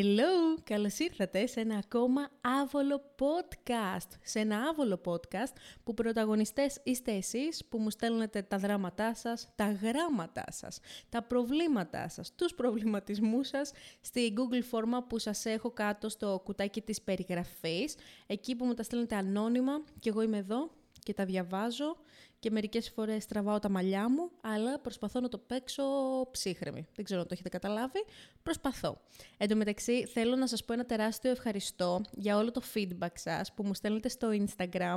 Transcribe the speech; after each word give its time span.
Hello! 0.00 0.60
Καλώς 0.64 0.98
ήρθατε 0.98 1.46
σε 1.46 1.60
ένα 1.60 1.76
ακόμα 1.76 2.28
άβολο 2.40 3.02
podcast. 3.18 4.08
Σε 4.22 4.38
ένα 4.38 4.58
άβολο 4.68 5.00
podcast 5.04 5.52
που 5.84 5.94
πρωταγωνιστές 5.94 6.80
είστε 6.82 7.12
εσείς 7.12 7.64
που 7.68 7.78
μου 7.78 7.90
στέλνετε 7.90 8.42
τα 8.42 8.58
δράματά 8.58 9.14
σας, 9.14 9.48
τα 9.54 9.72
γράμματά 9.72 10.44
σας, 10.48 10.80
τα 11.08 11.22
προβλήματά 11.22 12.08
σας, 12.08 12.34
τους 12.34 12.54
προβληματισμούς 12.54 13.48
σας 13.48 13.72
στη 14.00 14.32
Google 14.36 14.62
φόρμα 14.62 15.02
που 15.02 15.18
σας 15.18 15.44
έχω 15.44 15.70
κάτω 15.70 16.08
στο 16.08 16.40
κουτάκι 16.44 16.80
της 16.80 17.02
περιγραφής, 17.02 17.94
εκεί 18.26 18.56
που 18.56 18.64
μου 18.64 18.74
τα 18.74 18.82
στέλνετε 18.82 19.16
ανώνυμα 19.16 19.82
και 20.00 20.08
εγώ 20.08 20.22
είμαι 20.22 20.38
εδώ 20.38 20.70
και 21.02 21.14
τα 21.14 21.24
διαβάζω 21.24 21.96
και 22.38 22.50
μερικές 22.50 22.90
φορές 22.90 23.26
τραβάω 23.26 23.58
τα 23.58 23.68
μαλλιά 23.68 24.10
μου, 24.10 24.30
αλλά 24.40 24.78
προσπαθώ 24.78 25.20
να 25.20 25.28
το 25.28 25.38
παίξω 25.38 25.84
ψύχρεμη. 26.30 26.86
Δεν 26.94 27.04
ξέρω 27.04 27.20
αν 27.20 27.26
το 27.26 27.34
έχετε 27.34 27.48
καταλάβει. 27.48 28.04
Προσπαθώ. 28.42 29.00
Εν 29.36 29.48
τω 29.48 29.56
μεταξύ, 29.56 30.06
θέλω 30.06 30.36
να 30.36 30.46
σας 30.46 30.64
πω 30.64 30.72
ένα 30.72 30.84
τεράστιο 30.84 31.30
ευχαριστώ 31.30 32.00
για 32.12 32.36
όλο 32.36 32.50
το 32.50 32.62
feedback 32.74 33.12
σας 33.14 33.52
που 33.54 33.62
μου 33.62 33.74
στέλνετε 33.74 34.08
στο 34.08 34.28
Instagram 34.32 34.96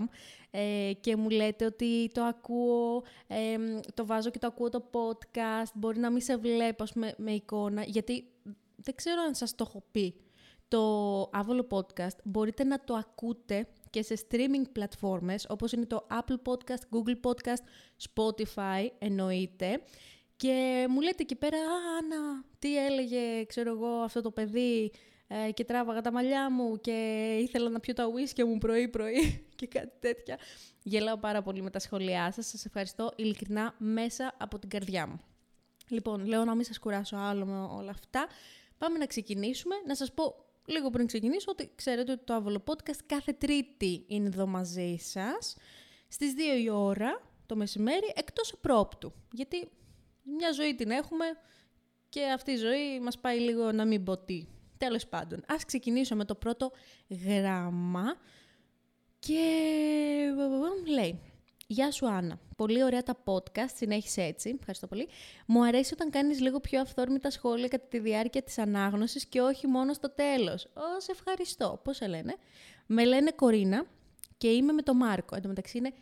ε, 0.51 0.91
και 0.99 1.15
μου 1.15 1.29
λέτε 1.29 1.65
ότι 1.65 2.09
το 2.13 2.23
ακούω, 2.23 3.03
ε, 3.27 3.57
το 3.93 4.05
βάζω 4.05 4.29
και 4.29 4.39
το 4.39 4.47
ακούω 4.47 4.69
το 4.69 4.89
podcast, 4.91 5.71
μπορεί 5.73 5.99
να 5.99 6.11
μην 6.11 6.21
σε 6.21 6.37
βλέπω 6.37 6.85
με, 6.93 7.13
με 7.17 7.31
εικόνα, 7.31 7.83
γιατί 7.83 8.25
δεν 8.75 8.95
ξέρω 8.95 9.21
αν 9.21 9.35
σας 9.35 9.55
το 9.55 9.65
έχω 9.67 9.83
πει. 9.91 10.15
Το 10.67 11.29
Άβολο 11.33 11.67
Podcast 11.69 12.17
μπορείτε 12.23 12.63
να 12.63 12.83
το 12.83 12.93
ακούτε 12.93 13.67
και 13.91 14.03
σε 14.03 14.25
streaming 14.27 14.71
πλατφόρμες 14.71 15.45
όπως 15.49 15.71
είναι 15.71 15.85
το 15.85 16.07
Apple 16.09 16.51
Podcast, 16.51 16.97
Google 16.97 17.31
Podcast, 17.31 17.63
Spotify 18.09 18.87
εννοείται. 18.99 19.81
Και 20.35 20.85
μου 20.89 21.01
λέτε 21.01 21.23
εκεί 21.23 21.35
πέρα, 21.35 21.57
«Α, 21.57 21.97
Άννα, 21.99 22.43
τι 22.59 22.85
έλεγε, 22.85 23.45
ξέρω 23.45 23.71
εγώ, 23.71 23.87
αυτό 23.87 24.21
το 24.21 24.31
παιδί 24.31 24.91
ε, 25.27 25.51
και 25.51 25.63
τράβαγα 25.63 26.01
τα 26.01 26.11
μαλλιά 26.11 26.51
μου 26.51 26.79
και 26.81 27.27
ήθελα 27.41 27.69
να 27.69 27.79
πιω 27.79 27.93
τα 27.93 28.05
ουίσκια 28.05 28.45
μου 28.45 28.57
πρωί-πρωί 28.57 29.43
και 29.59 29.67
κάτι 29.67 29.91
τέτοια». 29.99 30.37
Γελάω 30.83 31.17
πάρα 31.17 31.41
πολύ 31.41 31.61
με 31.61 31.69
τα 31.69 31.79
σχόλιά 31.79 32.31
σας. 32.31 32.47
Σας 32.47 32.65
ευχαριστώ 32.65 33.11
ειλικρινά 33.15 33.75
μέσα 33.77 34.35
από 34.37 34.59
την 34.59 34.69
καρδιά 34.69 35.07
μου. 35.07 35.19
Λοιπόν, 35.87 36.25
λέω 36.25 36.45
να 36.45 36.55
μην 36.55 36.65
σας 36.65 36.79
κουράσω 36.79 37.15
άλλο 37.15 37.45
με 37.45 37.59
όλα 37.59 37.89
αυτά. 37.89 38.27
Πάμε 38.77 38.97
να 38.97 39.05
ξεκινήσουμε. 39.05 39.75
Να 39.85 39.95
σας 39.95 40.13
πω 40.13 40.50
λίγο 40.65 40.89
πριν 40.89 41.07
ξεκινήσω 41.07 41.51
ότι 41.51 41.71
ξέρετε 41.75 42.11
ότι 42.11 42.23
το 42.23 42.33
Άβολο 42.33 42.63
Podcast 42.67 42.99
κάθε 43.05 43.33
Τρίτη 43.33 44.03
είναι 44.07 44.27
εδώ 44.27 44.47
μαζί 44.47 44.95
σας 44.99 45.57
στις 46.07 46.33
2 46.57 46.61
η 46.61 46.69
ώρα 46.69 47.21
το 47.45 47.55
μεσημέρι 47.55 48.13
εκτός 48.15 48.53
πρόπτου. 48.61 49.13
Γιατί 49.31 49.69
μια 50.23 50.51
ζωή 50.51 50.75
την 50.75 50.89
έχουμε 50.89 51.25
και 52.09 52.25
αυτή 52.25 52.51
η 52.51 52.55
ζωή 52.55 52.99
μας 52.99 53.19
πάει 53.19 53.39
λίγο 53.39 53.71
να 53.71 53.85
μην 53.85 54.03
ποτεί. 54.03 54.47
Τέλος 54.77 55.07
πάντων, 55.07 55.43
ας 55.47 55.65
ξεκινήσω 55.65 56.15
με 56.15 56.25
το 56.25 56.35
πρώτο 56.35 56.71
γράμμα 57.25 58.03
και 59.19 59.43
λέει 60.87 61.19
Γεια 61.71 61.91
σου 61.91 62.07
Άννα. 62.07 62.39
Πολύ 62.55 62.83
ωραία 62.83 63.03
τα 63.03 63.17
podcast, 63.25 63.71
συνέχισε 63.75 64.21
έτσι. 64.21 64.55
Ευχαριστώ 64.59 64.87
πολύ. 64.87 65.07
Μου 65.45 65.65
αρέσει 65.65 65.93
όταν 65.93 66.09
κάνεις 66.09 66.39
λίγο 66.39 66.59
πιο 66.59 66.81
αυθόρμητα 66.81 67.29
σχόλια 67.29 67.67
κατά 67.67 67.85
τη 67.89 67.99
διάρκεια 67.99 68.41
της 68.41 68.57
ανάγνωσης 68.57 69.25
και 69.25 69.41
όχι 69.41 69.67
μόνο 69.67 69.93
στο 69.93 70.09
τέλος. 70.09 70.65
Ω, 70.65 70.99
σε 70.99 71.11
ευχαριστώ. 71.11 71.79
Πώς 71.83 71.95
σε 71.95 72.07
λένε; 72.07 72.35
Με 72.85 73.05
λένε 73.05 73.31
Κορίνα 73.31 73.85
και 74.37 74.47
είμαι 74.47 74.71
με 74.71 74.81
τον 74.81 74.97
Μάρκο. 74.97 75.35
Εν 75.35 75.41
τω 75.41 75.47
μεταξύ 75.47 75.77
είναι 75.77 75.93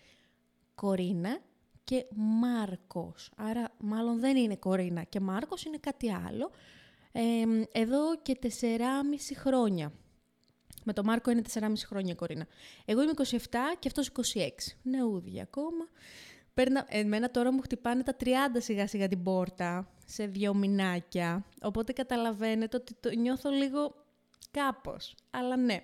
Κορίνα 0.76 1.39
και 1.83 2.06
Μάρκος. 2.16 3.31
Άρα 3.36 3.72
μάλλον 3.78 4.20
δεν 4.20 4.36
είναι 4.36 4.56
Κορίνα 4.56 5.04
και 5.04 5.20
Μάρκος 5.20 5.64
είναι 5.64 5.78
κάτι 5.78 6.11
άλλο. 6.11 6.52
Ε, 7.11 7.22
εδώ 7.72 8.16
και 8.22 8.39
4,5 8.42 8.48
χρόνια. 9.36 9.92
Με 10.89 10.95
τον 10.95 11.05
Μάρκο 11.05 11.32
είναι 11.32 11.42
4,5 11.54 11.73
χρόνια 11.86 12.16
Κορίνα. 12.16 12.48
Εγώ 12.86 13.02
είμαι 13.02 13.11
27 13.16 13.36
και 13.80 13.88
αυτός 13.88 14.11
26. 14.33 14.48
Νεούδια 14.82 15.44
ακόμα. 15.44 15.88
Παίρνα, 16.54 16.86
εμένα 16.89 17.32
τώρα 17.32 17.54
μου 17.54 17.61
χτυπάνε 17.61 18.04
τα 18.04 18.16
30 18.20 18.26
σιγά 18.58 18.88
σιγά 18.88 19.08
την 19.08 19.23
πόρτα 19.23 19.92
σε 20.05 20.26
δύο 20.26 20.54
μηνάκια. 20.54 21.45
Οπότε 21.61 21.94
καταλαβαίνετε 21.94 22.78
ότι 22.78 22.94
το 22.99 23.10
νιώθω 23.10 23.49
λίγο 23.49 23.95
κάπως. 24.52 25.16
Αλλά 25.30 25.58
ναι. 25.58 25.78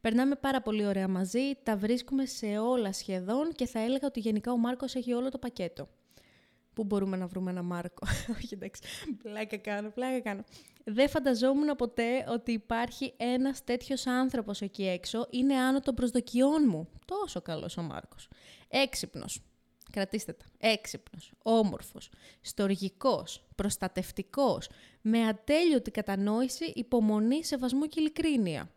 Περνάμε 0.00 0.34
πάρα 0.34 0.62
πολύ 0.62 0.86
ωραία 0.86 1.08
μαζί, 1.08 1.54
τα 1.62 1.76
βρίσκουμε 1.76 2.26
σε 2.26 2.58
όλα 2.58 2.92
σχεδόν 2.92 3.52
και 3.52 3.66
θα 3.66 3.78
έλεγα 3.78 4.06
ότι 4.06 4.20
γενικά 4.20 4.52
ο 4.52 4.56
Μάρκος 4.56 4.94
έχει 4.94 5.12
όλο 5.12 5.28
το 5.28 5.38
πακέτο. 5.38 5.88
Πού 6.72 6.84
μπορούμε 6.84 7.16
να 7.16 7.26
βρούμε 7.26 7.50
ένα 7.50 7.62
Μάρκο. 7.62 8.06
Όχι 8.36 8.54
εντάξει, 8.54 8.82
πλάκα 9.22 9.56
κάνω, 9.56 9.90
πλάκα 9.90 10.20
κάνω. 10.20 10.44
Δεν 10.88 11.08
φανταζόμουν 11.08 11.76
ποτέ 11.76 12.26
ότι 12.28 12.52
υπάρχει 12.52 13.14
ένας 13.16 13.64
τέτοιος 13.64 14.06
άνθρωπος 14.06 14.60
εκεί 14.60 14.86
έξω. 14.86 15.26
Είναι 15.30 15.54
άνω 15.54 15.80
των 15.80 15.94
προσδοκιών 15.94 16.64
μου. 16.66 16.88
Τόσο 17.04 17.40
καλός 17.40 17.76
ο 17.76 17.82
Μάρκος. 17.82 18.28
Έξυπνος. 18.68 19.42
Κρατήστε 19.92 20.32
τα. 20.32 20.44
Έξυπνος, 20.58 21.32
όμορφος, 21.42 22.10
στοργικός, 22.40 23.46
προστατευτικός, 23.54 24.68
με 25.00 25.26
ατέλειωτη 25.26 25.90
κατανόηση, 25.90 26.72
υπομονή, 26.74 27.44
σεβασμό 27.44 27.86
και 27.86 28.00
ειλικρίνεια. 28.00 28.70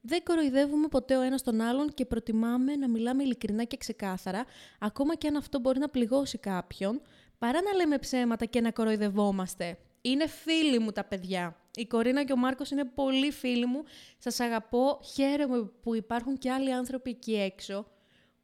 Δεν 0.00 0.22
κοροϊδεύουμε 0.24 0.88
ποτέ 0.88 1.16
ο 1.16 1.20
ένας 1.20 1.42
τον 1.42 1.60
άλλον 1.60 1.94
και 1.94 2.04
προτιμάμε 2.04 2.76
να 2.76 2.88
μιλάμε 2.88 3.22
ειλικρινά 3.22 3.64
και 3.64 3.76
ξεκάθαρα, 3.76 4.44
ακόμα 4.78 5.14
και 5.14 5.28
αν 5.28 5.36
αυτό 5.36 5.58
μπορεί 5.58 5.78
να 5.78 5.88
πληγώσει 5.88 6.38
κάποιον, 6.38 7.00
παρά 7.38 7.62
να 7.62 7.72
λέμε 7.72 7.98
ψέματα 7.98 8.44
και 8.44 8.60
να 8.60 8.70
κοροϊδευόμαστε. 8.70 9.78
Είναι 10.00 10.26
φίλοι 10.26 10.78
μου 10.78 10.92
τα 10.92 11.04
παιδιά. 11.04 11.56
Η 11.74 11.86
Κορίνα 11.86 12.24
και 12.24 12.32
ο 12.32 12.36
Μάρκος 12.36 12.70
είναι 12.70 12.84
πολύ 12.84 13.30
φίλοι 13.30 13.66
μου. 13.66 13.82
Σας 14.18 14.40
αγαπώ. 14.40 15.00
Χαίρομαι 15.14 15.70
που 15.82 15.94
υπάρχουν 15.94 16.38
και 16.38 16.50
άλλοι 16.50 16.72
άνθρωποι 16.72 17.10
εκεί 17.10 17.34
έξω 17.34 17.86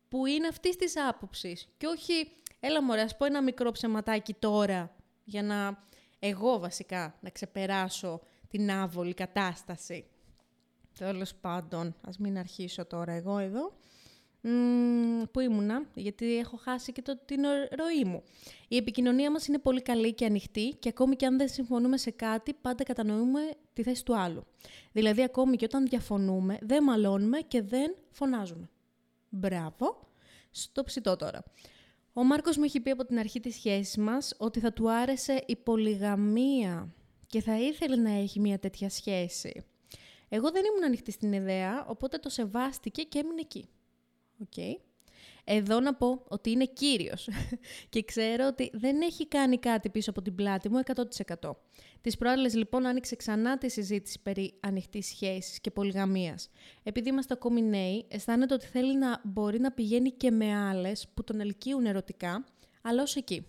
που 0.08 0.26
είναι 0.26 0.46
αυτής 0.46 0.76
της 0.76 0.94
άποψης. 1.08 1.68
Και 1.76 1.86
όχι, 1.86 2.30
έλα 2.60 2.82
μωρέ, 2.82 3.00
ας 3.00 3.16
πω 3.16 3.24
ένα 3.24 3.42
μικρό 3.42 3.70
ψεματάκι 3.70 4.34
τώρα 4.34 4.96
για 5.24 5.42
να 5.42 5.86
εγώ 6.18 6.58
βασικά 6.58 7.14
να 7.20 7.30
ξεπεράσω 7.30 8.20
την 8.48 8.70
άβολη 8.70 9.14
κατάσταση. 9.14 10.06
Τέλος 10.98 11.34
πάντων, 11.34 11.94
ας 12.00 12.18
μην 12.18 12.38
αρχίσω 12.38 12.86
τώρα 12.86 13.12
εγώ 13.12 13.38
εδώ. 13.38 13.76
Πού 15.30 15.40
ήμουνα, 15.40 15.86
γιατί 15.94 16.36
έχω 16.36 16.56
χάσει 16.56 16.92
και 16.92 17.02
το, 17.02 17.18
την 17.24 17.40
ροή 17.70 18.04
μου. 18.04 18.22
Η 18.68 18.76
επικοινωνία 18.76 19.30
μας 19.30 19.46
είναι 19.46 19.58
πολύ 19.58 19.82
καλή 19.82 20.14
και 20.14 20.24
ανοιχτή 20.24 20.76
και 20.78 20.88
ακόμη 20.88 21.16
και 21.16 21.26
αν 21.26 21.38
δεν 21.38 21.48
συμφωνούμε 21.48 21.96
σε 21.96 22.10
κάτι, 22.10 22.54
πάντα 22.54 22.84
κατανοούμε 22.84 23.40
τη 23.72 23.82
θέση 23.82 24.04
του 24.04 24.16
άλλου. 24.16 24.46
Δηλαδή, 24.92 25.22
ακόμη 25.22 25.56
και 25.56 25.64
όταν 25.64 25.86
διαφωνούμε, 25.86 26.58
δεν 26.60 26.82
μαλώνουμε 26.82 27.38
και 27.38 27.62
δεν 27.62 27.94
φωνάζουμε. 28.10 28.70
Μπράβο. 29.28 30.08
Στο 30.50 30.84
ψητό 30.84 31.16
τώρα. 31.16 31.44
Ο 32.12 32.24
Μάρκος 32.24 32.56
μου 32.56 32.64
έχει 32.64 32.80
πει 32.80 32.90
από 32.90 33.04
την 33.04 33.18
αρχή 33.18 33.40
της 33.40 33.54
σχέσης 33.54 33.96
μας 33.96 34.34
ότι 34.38 34.60
θα 34.60 34.72
του 34.72 34.90
άρεσε 34.90 35.44
η 35.46 35.56
πολυγαμία 35.56 36.94
και 37.26 37.40
θα 37.40 37.58
ήθελε 37.58 37.96
να 37.96 38.10
έχει 38.10 38.40
μια 38.40 38.58
τέτοια 38.58 38.90
σχέση. 38.90 39.64
Εγώ 40.28 40.50
δεν 40.50 40.64
ήμουν 40.64 40.84
ανοιχτή 40.84 41.10
στην 41.10 41.32
ιδέα, 41.32 41.84
οπότε 41.86 42.18
το 42.18 42.28
σεβάστηκε 42.28 43.02
και 43.02 43.18
έμεινε 43.18 43.40
εκεί. 43.40 43.68
Οκ. 44.40 44.82
Εδώ 45.44 45.80
να 45.80 45.94
πω 45.94 46.24
ότι 46.28 46.50
είναι 46.50 46.64
κύριος 46.64 47.28
και 47.92 48.02
ξέρω 48.02 48.46
ότι 48.46 48.70
δεν 48.72 49.00
έχει 49.00 49.26
κάνει 49.28 49.58
κάτι 49.58 49.90
πίσω 49.90 50.10
από 50.10 50.22
την 50.22 50.34
πλάτη 50.34 50.68
μου 50.68 50.80
100%. 51.40 51.50
Τις 52.00 52.16
προάλλες 52.16 52.54
λοιπόν 52.54 52.86
άνοιξε 52.86 53.16
ξανά 53.16 53.58
τη 53.58 53.70
συζήτηση 53.70 54.20
περί 54.22 54.54
ανοιχτής 54.60 55.06
σχέσης 55.06 55.60
και 55.60 55.70
πολυγαμίας. 55.70 56.50
Επειδή 56.82 57.08
είμαστε 57.08 57.34
ακόμη 57.34 57.62
νέοι, 57.62 58.06
αισθάνεται 58.08 58.54
ότι 58.54 58.66
θέλει 58.66 58.98
να 58.98 59.20
μπορεί 59.24 59.60
να 59.60 59.72
πηγαίνει 59.72 60.10
και 60.10 60.30
με 60.30 60.54
άλλες 60.54 61.08
που 61.14 61.24
τον 61.24 61.40
ελκύουν 61.40 61.86
ερωτικά, 61.86 62.44
αλλά 62.82 63.02
ως 63.02 63.16
εκεί. 63.16 63.46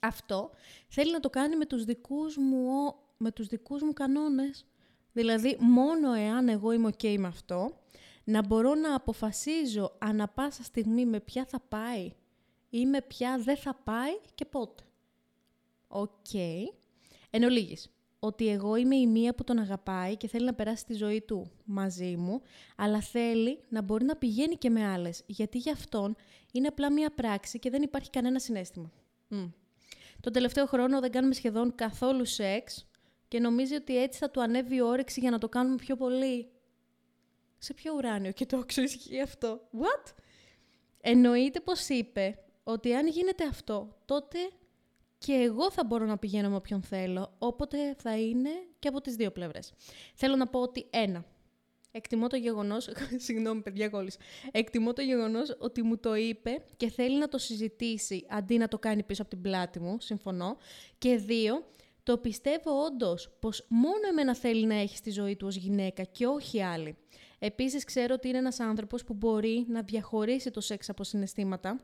Αυτό 0.00 0.50
θέλει 0.88 1.12
να 1.12 1.20
το 1.20 1.30
κάνει 1.30 1.56
με 1.56 1.66
τους 1.66 1.84
δικούς 1.84 2.36
μου, 2.36 2.94
με 3.16 3.30
τους 3.30 3.46
δικούς 3.46 3.82
μου 3.82 3.92
κανόνες. 3.92 4.66
Δηλαδή, 5.12 5.56
μόνο 5.60 6.12
εάν 6.12 6.48
εγώ 6.48 6.72
είμαι 6.72 6.90
ok 6.98 7.16
με 7.18 7.26
αυτό, 7.26 7.83
να 8.24 8.46
μπορώ 8.46 8.74
να 8.74 8.94
αποφασίζω 8.94 9.96
ανα 9.98 10.28
πάσα 10.28 10.62
στιγμή 10.62 11.06
με 11.06 11.20
ποια 11.20 11.44
θα 11.44 11.60
πάει 11.60 12.12
ή 12.70 12.86
με 12.86 13.02
ποια 13.02 13.38
δεν 13.38 13.56
θα 13.56 13.74
πάει 13.84 14.20
και 14.34 14.44
πότε. 14.44 14.82
OK. 15.88 16.10
Okay. 16.32 16.62
Εν 17.30 17.42
ολίγης, 17.42 17.90
ότι 18.18 18.48
εγώ 18.48 18.76
είμαι 18.76 18.96
η 18.96 19.06
μία 19.06 19.34
που 19.34 19.44
τον 19.44 19.58
αγαπάει 19.58 20.16
και 20.16 20.28
θέλει 20.28 20.44
να 20.44 20.54
περάσει 20.54 20.84
τη 20.84 20.94
ζωή 20.94 21.20
του 21.20 21.50
μαζί 21.64 22.16
μου, 22.16 22.40
αλλά 22.76 23.00
θέλει 23.00 23.60
να 23.68 23.82
μπορεί 23.82 24.04
να 24.04 24.16
πηγαίνει 24.16 24.56
και 24.56 24.70
με 24.70 24.86
άλλες, 24.86 25.22
γιατί 25.26 25.58
για 25.58 25.72
αυτόν 25.72 26.16
είναι 26.52 26.66
απλά 26.66 26.92
μία 26.92 27.10
πράξη 27.10 27.58
και 27.58 27.70
δεν 27.70 27.82
υπάρχει 27.82 28.10
κανένα 28.10 28.38
συνέστημα. 28.38 28.92
Mm. 29.30 29.52
Τον 30.20 30.32
τελευταίο 30.32 30.66
χρόνο 30.66 31.00
δεν 31.00 31.10
κάνουμε 31.10 31.34
σχεδόν 31.34 31.74
καθόλου 31.74 32.24
σεξ 32.24 32.86
και 33.28 33.40
νομίζει 33.40 33.74
ότι 33.74 34.02
έτσι 34.02 34.18
θα 34.18 34.30
του 34.30 34.42
ανέβει 34.42 34.74
η 34.74 34.80
όρεξη 34.80 35.20
για 35.20 35.30
να 35.30 35.38
το 35.38 35.48
κάνουμε 35.48 35.76
πιο 35.76 35.96
πολύ 35.96 36.48
σε 37.64 37.74
ποιο 37.74 37.94
ουράνιο 37.96 38.32
και 38.32 38.46
τόξο 38.46 38.82
ισχύει 38.82 39.20
αυτό. 39.20 39.60
What? 39.72 40.12
Εννοείται 41.00 41.60
πως 41.60 41.88
είπε 41.88 42.38
ότι 42.62 42.94
αν 42.94 43.06
γίνεται 43.06 43.44
αυτό, 43.46 43.96
τότε 44.04 44.38
και 45.18 45.32
εγώ 45.32 45.70
θα 45.70 45.84
μπορώ 45.84 46.04
να 46.04 46.18
πηγαίνω 46.18 46.48
με 46.48 46.56
όποιον 46.56 46.82
θέλω, 46.82 47.34
όποτε 47.38 47.94
θα 47.98 48.18
είναι 48.18 48.50
και 48.78 48.88
από 48.88 49.00
τις 49.00 49.16
δύο 49.16 49.30
πλευρές. 49.30 49.72
Θέλω 50.14 50.36
να 50.36 50.46
πω 50.46 50.60
ότι 50.60 50.86
ένα, 50.90 51.24
εκτιμώ 51.90 52.26
το 52.26 52.36
γεγονός, 52.36 52.88
συγγνώμη 53.24 53.62
παιδιά 53.62 53.88
κόλλης, 53.88 54.16
εκτιμώ 54.52 54.92
το 54.92 55.02
γεγονός 55.02 55.56
ότι 55.58 55.82
μου 55.82 55.98
το 55.98 56.14
είπε 56.14 56.64
και 56.76 56.88
θέλει 56.88 57.18
να 57.18 57.28
το 57.28 57.38
συζητήσει 57.38 58.26
αντί 58.28 58.58
να 58.58 58.68
το 58.68 58.78
κάνει 58.78 59.02
πίσω 59.02 59.22
από 59.22 59.30
την 59.30 59.40
πλάτη 59.40 59.80
μου, 59.80 59.96
συμφωνώ. 60.00 60.56
Και 60.98 61.16
δύο, 61.16 61.64
το 62.02 62.18
πιστεύω 62.18 62.84
όντως 62.84 63.36
πως 63.38 63.66
μόνο 63.68 64.08
εμένα 64.10 64.34
θέλει 64.34 64.66
να 64.66 64.74
έχει 64.74 64.96
στη 64.96 65.10
ζωή 65.10 65.36
του 65.36 65.46
ως 65.46 65.56
γυναίκα 65.56 66.02
και 66.02 66.26
όχι 66.26 66.62
άλλη. 66.62 66.96
Επίσης 67.46 67.84
ξέρω 67.84 68.14
ότι 68.14 68.28
είναι 68.28 68.38
ένας 68.38 68.60
άνθρωπος 68.60 69.04
που 69.04 69.14
μπορεί 69.14 69.64
να 69.68 69.82
διαχωρίσει 69.82 70.50
το 70.50 70.60
σεξ 70.60 70.88
από 70.88 71.04
συναισθήματα, 71.04 71.80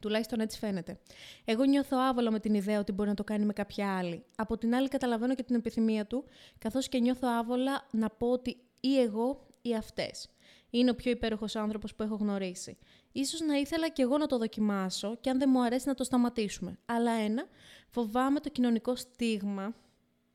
Τουλάχιστον 0.00 0.40
έτσι 0.40 0.58
φαίνεται. 0.58 0.98
Εγώ 1.44 1.64
νιώθω 1.64 1.96
άβολα 1.98 2.30
με 2.30 2.40
την 2.40 2.54
ιδέα 2.54 2.78
ότι 2.78 2.92
μπορεί 2.92 3.08
να 3.08 3.14
το 3.14 3.24
κάνει 3.24 3.44
με 3.44 3.52
κάποια 3.52 3.96
άλλη. 3.96 4.24
Από 4.36 4.58
την 4.58 4.74
άλλη, 4.74 4.88
καταλαβαίνω 4.88 5.34
και 5.34 5.42
την 5.42 5.54
επιθυμία 5.54 6.06
του, 6.06 6.24
καθώς 6.58 6.88
και 6.88 6.98
νιώθω 6.98 7.28
άβολα 7.28 7.86
να 7.90 8.10
πω 8.10 8.30
ότι 8.30 8.56
ή 8.80 9.00
εγώ 9.00 9.46
ή 9.62 9.74
αυτές. 9.74 10.28
Είναι 10.70 10.90
ο 10.90 10.94
πιο 10.94 11.10
υπέροχος 11.10 11.56
άνθρωπος 11.56 11.94
που 11.94 12.02
έχω 12.02 12.14
γνωρίσει. 12.14 12.78
Ίσως 13.12 13.40
να 13.40 13.54
ήθελα 13.54 13.88
και 13.88 14.02
εγώ 14.02 14.18
να 14.18 14.26
το 14.26 14.38
δοκιμάσω 14.38 15.16
και 15.20 15.30
αν 15.30 15.38
δεν 15.38 15.48
μου 15.52 15.62
αρέσει 15.62 15.88
να 15.88 15.94
το 15.94 16.04
σταματήσουμε. 16.04 16.78
Αλλά 16.86 17.12
ένα, 17.12 17.46
φοβάμαι 17.88 18.40
το 18.40 18.48
κοινωνικό 18.48 18.96
στίγμα 18.96 19.74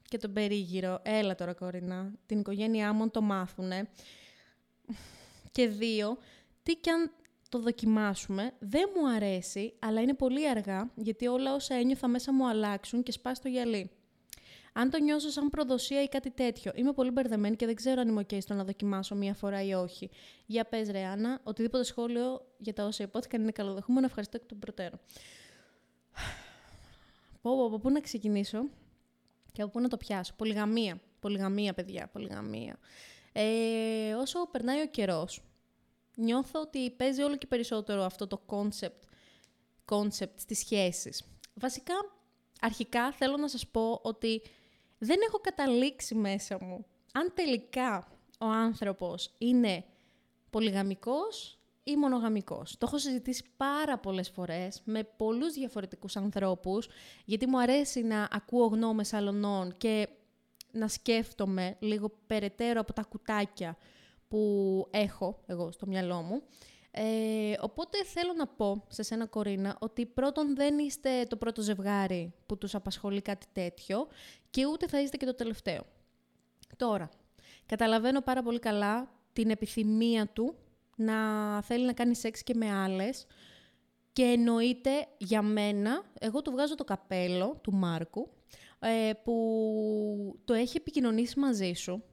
και 0.08 0.18
τον 0.18 0.34
περίγυρο. 0.34 1.00
Έλα 1.04 1.36
τώρα, 1.36 1.54
Κορίνα. 1.54 2.12
Την 2.26 2.40
οικογένειά 2.40 2.94
μου 2.94 3.10
το 3.10 3.22
μάθουνε. 3.22 3.90
Και 5.52 5.68
δύο, 5.68 6.18
τι 6.64 6.76
κι 6.76 6.90
αν 6.90 7.12
το 7.50 7.60
δοκιμάσουμε, 7.60 8.54
δεν 8.60 8.90
μου 8.96 9.10
αρέσει, 9.10 9.74
αλλά 9.80 10.02
είναι 10.02 10.14
πολύ 10.14 10.50
αργά, 10.50 10.92
γιατί 10.96 11.28
όλα 11.28 11.54
όσα 11.54 11.76
ένιωθα 11.76 12.08
μέσα 12.08 12.34
μου 12.34 12.48
αλλάξουν 12.48 13.04
και 13.04 13.12
σπάσει 13.12 13.42
το 13.42 13.48
γυαλί. 13.48 13.92
Αν 14.74 14.90
το 14.90 15.00
νιώσω 15.00 15.30
σαν 15.30 15.50
προδοσία 15.50 16.04
ή 16.04 16.08
κάτι 16.08 16.32
τέτοιο, 16.32 16.72
είμαι 16.76 16.94
πολύ 16.94 17.12
μπερδεμένη 17.12 17.56
και 17.56 17.66
δεν 17.66 17.76
ξέρω 17.76 18.02
αν 18.02 18.08
είμαι 18.08 18.26
OK 18.30 18.42
στο 18.42 18.54
να 18.54 18.64
δοκιμάσω 18.64 19.16
μία 19.16 19.34
φορά 19.34 19.64
ή 19.64 19.74
όχι. 19.74 20.10
Για 20.46 20.64
πες, 20.64 20.90
Ρεάννα, 20.90 21.40
οτιδήποτε 21.44 21.84
σχόλιο 21.84 22.46
για 22.58 22.74
τα 22.74 22.86
όσα 22.86 23.04
υπόθηκαν 23.04 23.42
είναι 23.42 23.52
καλοδεχούμενο. 23.52 24.06
Ευχαριστώ 24.06 24.38
εκ 24.42 24.48
των 24.48 24.60
προτέρων. 24.60 25.00
Πω, 27.42 27.66
από 27.66 27.80
πού 27.80 27.90
να 27.90 28.00
ξεκινήσω 28.00 28.64
και 29.52 29.62
από 29.62 29.72
πού 29.72 29.80
να 29.80 29.88
το 29.88 29.98
πιάσω. 29.98 30.34
Πολυγαμία. 30.38 31.02
Πολυγαμία, 31.20 31.74
παιδιά. 31.74 32.08
Πολυγαμία. 32.08 32.80
Ε, 33.32 34.14
όσο 34.14 34.48
περνάει 34.52 34.82
ο 34.82 34.88
καιρός, 34.88 35.42
νιώθω 36.16 36.62
ότι 36.62 36.92
παίζει 36.92 37.22
όλο 37.22 37.38
και 37.38 37.48
περισσότερο 37.48 38.04
αυτό 38.04 38.28
το 38.28 38.42
concept, 38.48 39.02
concept 39.90 40.34
στις 40.36 40.60
σχέσεις. 40.60 41.24
Βασικά, 41.54 41.94
αρχικά 42.62 43.12
θέλω 43.12 43.38
να 43.38 43.48
σας 43.48 43.68
πω 43.68 44.00
ότι 44.04 44.42
δεν 44.98 45.20
έχω 45.28 45.38
καταλήξει 45.40 46.16
μέσα 46.16 46.58
μου 46.62 46.86
αν 47.14 47.32
τελικά 47.34 48.08
ο 48.40 48.46
άνθρωπος 48.46 49.36
είναι 49.38 49.86
πολυγαμικός 50.50 51.60
ή 51.84 51.96
μονογαμικός. 51.96 52.78
Το 52.78 52.86
έχω 52.88 52.98
συζητήσει 52.98 53.44
πάρα 53.58 53.98
πολλές 53.98 54.30
φορές 54.30 54.82
με 54.86 55.04
πολλούς 55.04 55.54
διαφορετικούς 55.54 56.16
ανθρώπους, 56.16 56.88
γιατί 57.26 57.48
μου 57.48 57.60
αρέσει 57.60 58.02
να 58.02 58.28
ακούω 58.32 58.66
γνώμες 58.66 59.14
αλλωνών 59.14 59.78
και 59.78 60.08
να 60.72 60.88
σκέφτομαι 60.88 61.76
λίγο 61.80 62.12
περαιτέρω 62.28 62.80
από 62.80 62.94
τα 62.94 63.04
κουτάκια 63.04 63.78
που 64.28 64.88
έχω 64.92 65.40
εγώ 65.46 65.72
στο 65.72 65.88
μυαλό 65.88 66.22
μου. 66.22 66.42
Ε, 66.92 67.54
οπότε 67.60 68.04
θέλω 68.04 68.34
να 68.34 68.48
πω 68.48 68.84
σε 68.88 69.04
σένα 69.04 69.26
Κορίνα 69.26 69.78
ότι 69.80 70.06
πρώτον 70.06 70.56
δεν 70.56 70.80
είστε 70.80 71.26
το 71.26 71.36
πρώτο 71.38 71.62
ζευγάρι 71.62 72.34
που 72.46 72.58
τους 72.58 72.76
απασχολεί 72.76 73.22
κάτι 73.22 73.46
τέτοιο 73.54 74.08
και 74.50 74.66
ούτε 74.66 74.88
θα 74.88 75.02
είστε 75.02 75.18
και 75.18 75.26
το 75.26 75.36
τελευταίο. 75.36 75.86
Τώρα, 76.78 77.10
καταλαβαίνω 77.66 78.22
πάρα 78.22 78.44
πολύ 78.44 78.60
καλά 78.60 79.12
την 79.34 79.50
επιθυμία 79.50 80.28
του 80.28 80.56
να 80.96 81.16
θέλει 81.62 81.86
να 81.86 81.94
κάνει 81.94 82.16
σεξ 82.16 82.44
και 82.44 82.54
με 82.56 82.72
άλλες 82.72 83.26
και 84.14 84.24
εννοείται 84.24 85.08
για 85.18 85.42
μένα, 85.42 86.04
εγώ 86.20 86.42
του 86.42 86.52
βγάζω 86.52 86.76
το 86.76 86.84
καπέλο 86.84 87.60
του 87.62 87.74
Μάρκου 87.74 88.30
ε, 88.80 89.12
που 89.24 89.36
το 90.52 90.58
έχει 90.58 90.78
επικοινωνήσει 90.78 91.40
μαζί 91.40 91.74
σου 91.74 92.04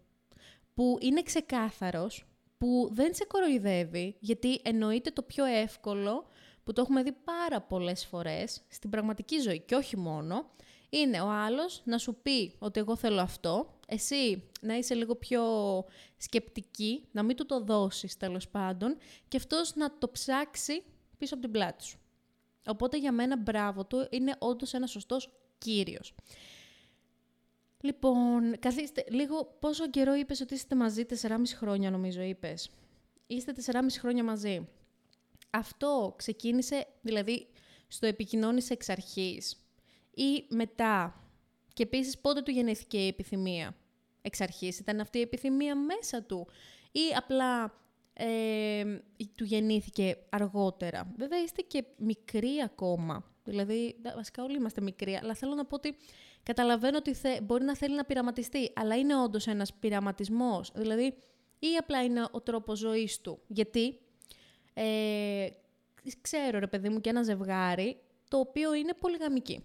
που 0.74 0.98
είναι 1.00 1.22
ξεκάθαρος, 1.22 2.26
που 2.58 2.88
δεν 2.92 3.14
σε 3.14 3.24
κοροϊδεύει, 3.24 4.16
γιατί 4.20 4.60
εννοείται 4.62 5.10
το 5.10 5.22
πιο 5.22 5.44
εύκολο, 5.44 6.26
που 6.64 6.72
το 6.72 6.80
έχουμε 6.80 7.02
δει 7.02 7.12
πάρα 7.12 7.60
πολλές 7.60 8.06
φορές, 8.06 8.60
στην 8.68 8.90
πραγματική 8.90 9.38
ζωή 9.38 9.60
και 9.60 9.74
όχι 9.74 9.96
μόνο, 9.96 10.50
είναι 10.88 11.20
ο 11.20 11.28
άλλος 11.28 11.82
να 11.84 11.98
σου 11.98 12.18
πει 12.22 12.54
ότι 12.58 12.80
εγώ 12.80 12.96
θέλω 12.96 13.20
αυτό, 13.20 13.78
εσύ 13.86 14.50
να 14.60 14.74
είσαι 14.74 14.94
λίγο 14.94 15.14
πιο 15.14 15.42
σκεπτική, 16.16 17.04
να 17.12 17.22
μην 17.22 17.36
του 17.36 17.46
το 17.46 17.60
δώσεις 17.60 18.16
τέλος 18.16 18.48
πάντων, 18.48 18.96
και 19.28 19.36
αυτός 19.36 19.74
να 19.74 19.98
το 19.98 20.08
ψάξει 20.08 20.82
πίσω 21.18 21.34
από 21.34 21.42
την 21.42 21.52
πλάτη 21.52 21.84
σου. 21.84 21.98
Οπότε 22.66 22.98
για 22.98 23.12
μένα 23.12 23.36
μπράβο 23.36 23.84
του 23.84 24.06
είναι 24.10 24.36
όντως 24.38 24.72
ένας 24.74 24.90
σωστός 24.90 25.32
κύριος. 25.58 26.14
Λοιπόν, 27.80 28.58
καθίστε 28.58 29.04
λίγο 29.08 29.56
πόσο 29.60 29.90
καιρό 29.90 30.14
είπες 30.14 30.40
ότι 30.40 30.54
είστε 30.54 30.74
μαζί, 30.74 31.04
4,5 31.04 31.36
χρόνια 31.56 31.90
νομίζω 31.90 32.22
είπες. 32.22 32.70
Είστε 33.26 33.52
4,5 33.52 33.98
χρόνια 33.98 34.24
μαζί. 34.24 34.68
Αυτό 35.50 36.14
ξεκίνησε, 36.16 36.86
δηλαδή, 37.00 37.46
στο 37.88 38.06
επικοινώνησε 38.06 38.72
εξ 38.72 38.88
αρχής 38.88 39.56
ή 40.14 40.44
μετά; 40.48 41.22
Και 41.74 41.82
επίσης 41.82 42.18
πότε 42.18 42.42
του 42.42 42.50
γεννήθηκε 42.50 42.98
η 42.98 43.06
επιθυμία 43.06 43.76
εξ 44.22 44.40
αρχής; 44.40 44.78
Ήταν 44.78 45.00
αυτή 45.00 45.18
η 45.18 45.20
επιθυμία 45.20 45.76
μέσα 45.76 46.22
του 46.22 46.46
ή 46.92 47.14
απλά 47.16 47.74
ε, 48.12 48.84
του 49.34 49.44
γεννήθηκε 49.44 50.16
αργότερα; 50.28 51.12
Βέβαια 51.16 51.42
είστε 51.42 51.62
και 51.62 51.84
μικροί 51.96 52.62
ακόμα. 52.64 53.24
Δηλαδή, 53.48 53.96
βασικά 54.14 54.42
όλοι 54.44 54.56
είμαστε 54.56 54.80
μικροί, 54.80 55.14
αλλά 55.22 55.34
θέλω 55.34 55.54
να 55.54 55.64
πω 55.64 55.74
ότι 55.74 55.96
Καταλαβαίνω 56.42 56.96
ότι 56.96 57.14
θε, 57.14 57.40
μπορεί 57.40 57.64
να 57.64 57.76
θέλει 57.76 57.94
να 57.94 58.04
πειραματιστεί, 58.04 58.72
αλλά 58.74 58.96
είναι 58.96 59.16
όντως 59.16 59.46
ένας 59.46 59.74
πειραματισμός. 59.74 60.72
Δηλαδή, 60.74 61.14
ή 61.58 61.76
απλά 61.78 62.04
είναι 62.04 62.26
ο 62.30 62.40
τρόπος 62.40 62.78
ζωής 62.78 63.20
του. 63.20 63.38
Γιατί 63.46 63.98
ε, 64.74 65.46
ξέρω, 66.20 66.58
ρε 66.58 66.66
παιδί 66.66 66.88
μου, 66.88 67.00
και 67.00 67.08
ένα 67.08 67.22
ζευγάρι 67.22 68.00
το 68.28 68.38
οποίο 68.38 68.74
είναι 68.74 68.92
πολυγαμική. 69.00 69.64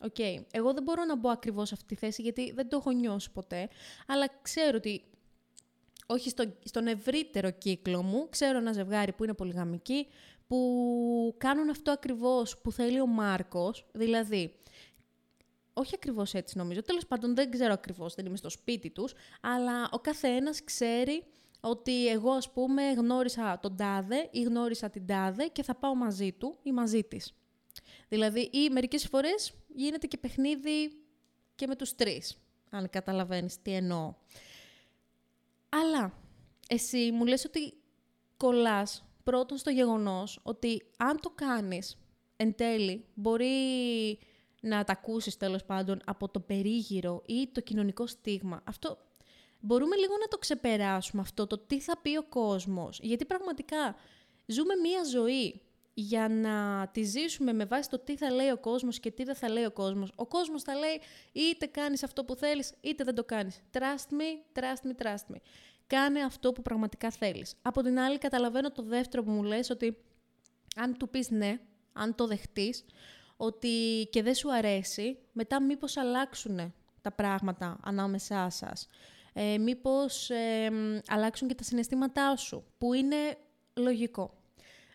Okay. 0.00 0.44
Εγώ 0.52 0.72
δεν 0.72 0.82
μπορώ 0.82 1.04
να 1.04 1.16
μπω 1.16 1.30
ακριβώς 1.30 1.68
σε 1.68 1.74
αυτή 1.74 1.86
τη 1.86 1.94
θέση 1.94 2.22
γιατί 2.22 2.52
δεν 2.52 2.68
το 2.68 2.76
έχω 2.76 2.90
νιώσει 2.90 3.30
ποτέ, 3.30 3.68
αλλά 4.06 4.26
ξέρω 4.42 4.76
ότι 4.76 5.04
όχι 6.06 6.30
στο, 6.30 6.44
στον 6.64 6.86
ευρύτερο 6.86 7.50
κύκλο 7.50 8.02
μου, 8.02 8.28
ξέρω 8.28 8.58
ένα 8.58 8.72
ζευγάρι 8.72 9.12
που 9.12 9.24
είναι 9.24 9.34
πολυγαμική, 9.34 10.06
που 10.52 11.34
κάνουν 11.38 11.70
αυτό 11.70 11.90
ακριβώς 11.90 12.58
που 12.58 12.72
θέλει 12.72 13.00
ο 13.00 13.06
Μάρκος, 13.06 13.86
δηλαδή 13.92 14.54
όχι 15.72 15.94
ακριβώς 15.94 16.34
έτσι 16.34 16.58
νομίζω, 16.58 16.82
τέλος 16.82 17.06
πάντων 17.06 17.34
δεν 17.34 17.50
ξέρω 17.50 17.72
ακριβώς, 17.72 18.14
δεν 18.14 18.26
είμαι 18.26 18.36
στο 18.36 18.48
σπίτι 18.50 18.90
τους, 18.90 19.14
αλλά 19.40 19.88
ο 19.90 19.98
καθένας 19.98 20.64
ξέρει 20.64 21.24
ότι 21.60 22.08
εγώ 22.08 22.30
ας 22.30 22.52
πούμε 22.52 22.82
γνώρισα 22.92 23.58
τον 23.58 23.76
τάδε 23.76 24.28
ή 24.30 24.42
γνώρισα 24.42 24.90
την 24.90 25.06
τάδε 25.06 25.46
και 25.46 25.62
θα 25.62 25.74
πάω 25.74 25.94
μαζί 25.94 26.32
του 26.32 26.58
ή 26.62 26.72
μαζί 26.72 27.02
της. 27.02 27.34
Δηλαδή, 28.08 28.40
ή 28.40 28.70
μερικές 28.70 29.06
φορές 29.06 29.52
γίνεται 29.74 30.06
και 30.06 30.16
παιχνίδι 30.16 30.92
και 31.54 31.66
με 31.66 31.76
τους 31.76 31.94
τρεις, 31.94 32.38
αν 32.70 32.90
καταλαβαίνεις 32.90 33.62
τι 33.62 33.72
εννοώ. 33.72 34.14
Αλλά 35.68 36.12
εσύ 36.68 37.10
μου 37.10 37.26
λες 37.26 37.44
ότι 37.44 37.74
κολλάς 38.36 39.04
πρώτον 39.22 39.58
στο 39.58 39.70
γεγονός 39.70 40.40
ότι 40.42 40.82
αν 40.96 41.20
το 41.20 41.30
κάνεις 41.30 41.98
εν 42.36 42.54
τέλει 42.54 43.04
μπορεί 43.14 43.48
να 44.60 44.84
τα 44.84 44.92
ακούσεις 44.92 45.36
τέλος 45.36 45.64
πάντων 45.64 46.00
από 46.04 46.28
το 46.28 46.40
περίγυρο 46.40 47.22
ή 47.26 47.48
το 47.52 47.60
κοινωνικό 47.60 48.06
στίγμα. 48.06 48.62
Αυτό 48.64 48.98
μπορούμε 49.60 49.96
λίγο 49.96 50.16
να 50.20 50.28
το 50.28 50.38
ξεπεράσουμε 50.38 51.22
αυτό, 51.22 51.46
το 51.46 51.58
τι 51.58 51.80
θα 51.80 51.98
πει 51.98 52.16
ο 52.16 52.22
κόσμος. 52.22 52.98
Γιατί 53.02 53.24
πραγματικά 53.24 53.96
ζούμε 54.46 54.74
μία 54.74 55.04
ζωή 55.04 55.60
για 55.94 56.28
να 56.28 56.88
τη 56.92 57.02
ζήσουμε 57.02 57.52
με 57.52 57.64
βάση 57.64 57.88
το 57.88 57.98
τι 57.98 58.16
θα 58.16 58.30
λέει 58.30 58.50
ο 58.50 58.58
κόσμος 58.58 59.00
και 59.00 59.10
τι 59.10 59.24
δεν 59.24 59.34
θα 59.34 59.48
λέει 59.48 59.64
ο 59.64 59.70
κόσμος. 59.70 60.12
Ο 60.16 60.26
κόσμος 60.26 60.62
θα 60.62 60.74
λέει 60.74 61.00
είτε 61.32 61.66
κάνεις 61.66 62.02
αυτό 62.02 62.24
που 62.24 62.34
θέλεις 62.34 62.72
είτε 62.80 63.04
δεν 63.04 63.14
το 63.14 63.24
κάνεις. 63.24 63.62
Trust 63.72 64.12
me, 64.12 64.60
trust 64.60 64.88
me, 64.88 65.04
trust 65.04 65.34
me. 65.34 65.38
Κάνε 65.92 66.20
αυτό 66.20 66.52
που 66.52 66.62
πραγματικά 66.62 67.10
θέλεις. 67.10 67.54
Από 67.62 67.82
την 67.82 67.98
άλλη 67.98 68.18
καταλαβαίνω 68.18 68.70
το 68.70 68.82
δεύτερο 68.82 69.22
που 69.22 69.30
μου 69.30 69.42
λες 69.42 69.70
ότι 69.70 69.96
αν 70.76 70.96
του 70.96 71.08
πεις 71.08 71.30
ναι, 71.30 71.58
αν 71.92 72.14
το 72.14 72.26
δεχτείς, 72.26 72.84
ότι 73.36 73.68
και 74.10 74.22
δεν 74.22 74.34
σου 74.34 74.52
αρέσει, 74.52 75.18
μετά 75.32 75.62
μήπως 75.62 75.96
αλλάξουν 75.96 76.74
τα 77.00 77.12
πράγματα 77.12 77.78
ανάμεσά 77.84 78.50
σας. 78.50 78.86
Ε, 79.32 79.58
μήπως 79.58 80.30
αλλάξουν 81.06 81.48
και 81.48 81.54
τα 81.54 81.62
συναισθήματά 81.62 82.36
σου, 82.36 82.64
που 82.78 82.92
είναι 82.92 83.16
λογικό. 83.74 84.34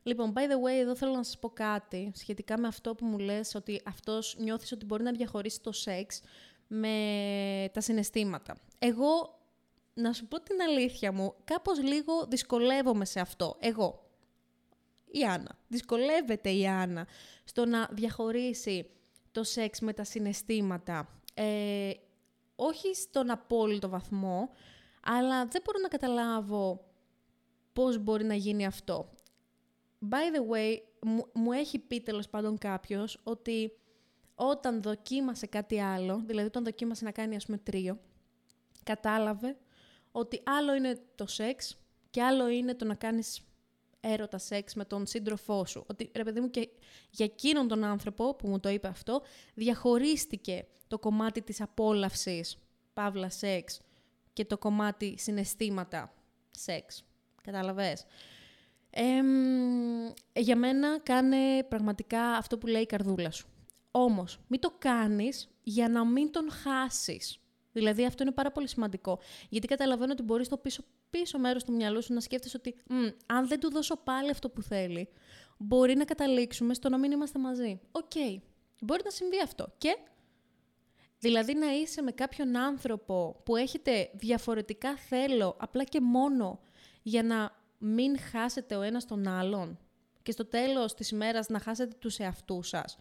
Λοιπόν, 0.03 0.33
by 0.35 0.39
the 0.39 0.69
way, 0.69 0.79
εδώ 0.79 0.95
θέλω 0.95 1.13
να 1.13 1.23
σας 1.23 1.39
πω 1.39 1.49
κάτι 1.49 2.11
σχετικά 2.15 2.59
με 2.59 2.67
αυτό 2.67 2.95
που 2.95 3.05
μου 3.05 3.17
λες 3.17 3.55
ότι 3.55 3.81
αυτός 3.85 4.35
νιώθεις 4.39 4.71
ότι 4.71 4.85
μπορεί 4.85 5.03
να 5.03 5.11
διαχωρίσει 5.11 5.61
το 5.61 5.71
σεξ 5.71 6.21
με 6.67 7.69
τα 7.73 7.81
συναισθήματα. 7.81 8.55
Εγώ, 8.79 9.36
να 9.97 10.13
σου 10.13 10.27
πω 10.27 10.41
την 10.41 10.61
αλήθεια 10.61 11.11
μου, 11.11 11.35
κάπως 11.43 11.81
λίγο 11.83 12.25
δυσκολεύομαι 12.25 13.05
σε 13.05 13.19
αυτό. 13.19 13.55
Εγώ, 13.59 14.07
η 15.11 15.23
Άννα. 15.23 15.57
Δυσκολεύεται 15.67 16.49
η 16.49 16.67
Άννα 16.67 17.07
στο 17.43 17.65
να 17.65 17.89
διαχωρίσει 17.91 18.89
το 19.31 19.43
σεξ 19.43 19.79
με 19.79 19.93
τα 19.93 20.03
συναισθήματα. 20.03 21.21
Ε, 21.33 21.91
όχι 22.55 22.95
στον 22.95 23.29
απόλυτο 23.29 23.89
βαθμό, 23.89 24.49
αλλά 25.03 25.45
δεν 25.45 25.61
μπορώ 25.65 25.79
να 25.81 25.87
καταλάβω 25.87 26.85
πώς 27.73 27.97
μπορεί 27.97 28.23
να 28.23 28.35
γίνει 28.35 28.65
αυτό. 28.65 29.09
By 30.09 30.35
the 30.35 30.53
way, 30.53 30.77
μου, 31.33 31.51
έχει 31.51 31.79
πει 31.79 32.01
τέλος 32.01 32.29
πάντων 32.29 32.57
κάποιος 32.57 33.19
ότι 33.23 33.71
όταν 34.35 34.81
δοκίμασε 34.81 35.45
κάτι 35.45 35.79
άλλο, 35.79 36.21
δηλαδή 36.25 36.47
όταν 36.47 36.63
δοκίμασε 36.63 37.05
να 37.05 37.11
κάνει 37.11 37.35
ας 37.35 37.45
πούμε 37.45 37.57
τρίο, 37.57 37.99
κατάλαβε 38.83 39.57
ότι 40.17 40.41
άλλο 40.43 40.75
είναι 40.75 40.99
το 41.15 41.27
σεξ 41.27 41.77
και 42.09 42.23
άλλο 42.23 42.47
είναι 42.47 42.75
το 42.75 42.85
να 42.85 42.95
κάνεις 42.95 43.41
έρωτα 43.99 44.37
σεξ 44.37 44.73
με 44.73 44.85
τον 44.85 45.05
σύντροφό 45.05 45.65
σου. 45.65 45.83
Ότι, 45.87 46.11
ρε 46.15 46.23
παιδί 46.23 46.39
μου, 46.39 46.49
και 46.49 46.69
για 47.09 47.25
εκείνον 47.25 47.67
τον 47.67 47.83
άνθρωπο 47.83 48.35
που 48.35 48.47
μου 48.47 48.59
το 48.59 48.69
είπε 48.69 48.87
αυτό, 48.87 49.21
διαχωρίστηκε 49.53 50.67
το 50.87 50.99
κομμάτι 50.99 51.41
της 51.41 51.61
απόλαυσης, 51.61 52.57
παύλα 52.93 53.29
σεξ, 53.29 53.79
και 54.33 54.45
το 54.45 54.57
κομμάτι 54.57 55.15
συναισθήματα 55.17 56.13
σεξ. 56.51 57.03
Κατάλαβες. 57.43 58.05
για 60.33 60.55
μένα 60.55 60.99
κάνε 60.99 61.63
πραγματικά 61.63 62.21
αυτό 62.21 62.57
που 62.57 62.67
λέει 62.67 62.81
η 62.81 62.85
καρδούλα 62.85 63.31
σου. 63.31 63.47
Όμως, 63.91 64.39
μην 64.47 64.59
το 64.59 64.73
κάνεις 64.77 65.49
για 65.63 65.89
να 65.89 66.05
μην 66.05 66.31
τον 66.31 66.51
χάσεις. 66.51 67.39
Δηλαδή, 67.77 68.05
αυτό 68.05 68.23
είναι 68.23 68.31
πάρα 68.31 68.51
πολύ 68.51 68.67
σημαντικό. 68.67 69.19
Γιατί 69.49 69.67
καταλαβαίνω 69.67 70.11
ότι 70.11 70.23
μπορείς 70.23 70.45
στο 70.45 70.57
πίσω, 70.57 70.83
πίσω 71.09 71.39
μέρος 71.39 71.63
του 71.63 71.73
μυαλού 71.73 72.03
σου 72.03 72.13
να 72.13 72.19
σκέφτεσαι 72.19 72.57
ότι 72.57 72.75
αν 73.25 73.47
δεν 73.47 73.59
του 73.59 73.71
δώσω 73.71 73.95
πάλι 73.95 74.29
αυτό 74.29 74.49
που 74.49 74.61
θέλει, 74.61 75.09
μπορεί 75.57 75.95
να 75.95 76.05
καταλήξουμε 76.05 76.73
στο 76.73 76.89
να 76.89 76.97
μην 76.97 77.11
είμαστε 77.11 77.39
μαζί. 77.39 77.79
Οκ. 77.91 78.11
Μπορεί 78.81 79.01
να 79.03 79.09
συμβεί 79.09 79.41
αυτό. 79.43 79.73
Και 79.77 79.97
Δηλαδή 81.19 81.53
να 81.53 81.71
είσαι 81.71 82.01
με 82.01 82.11
κάποιον 82.11 82.57
άνθρωπο 82.57 83.41
που 83.45 83.55
έχετε 83.55 84.09
διαφορετικά 84.13 84.95
θέλω 84.95 85.55
απλά 85.59 85.83
και 85.83 86.01
μόνο 86.01 86.59
για 87.01 87.23
να 87.23 87.51
μην 87.77 88.19
χάσετε 88.19 88.75
ο 88.75 88.81
ένας 88.81 89.05
τον 89.05 89.27
άλλον 89.27 89.79
και 90.23 90.31
στο 90.31 90.45
τέλος 90.45 90.93
της 90.93 91.09
ημέρας 91.09 91.47
να 91.47 91.59
χάσετε 91.59 91.95
τους 91.99 92.17
εαυτούς 92.17 92.67
σας. 92.67 92.97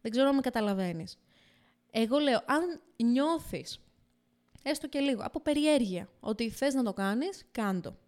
Δεν 0.00 0.10
ξέρω 0.10 0.28
αν 0.28 0.34
με 0.34 0.40
καταλαβαίνεις. 0.40 1.18
Εγώ 1.90 2.18
λέω, 2.18 2.42
αν 2.46 2.80
νιώθεις, 2.96 3.80
έστω 4.62 4.88
και 4.88 4.98
λίγο, 4.98 5.22
από 5.24 5.40
περιέργεια, 5.40 6.08
ότι 6.20 6.50
θες 6.50 6.74
να 6.74 6.82
το 6.82 6.92
κάνεις, 6.92 7.44
κάντο. 7.52 7.98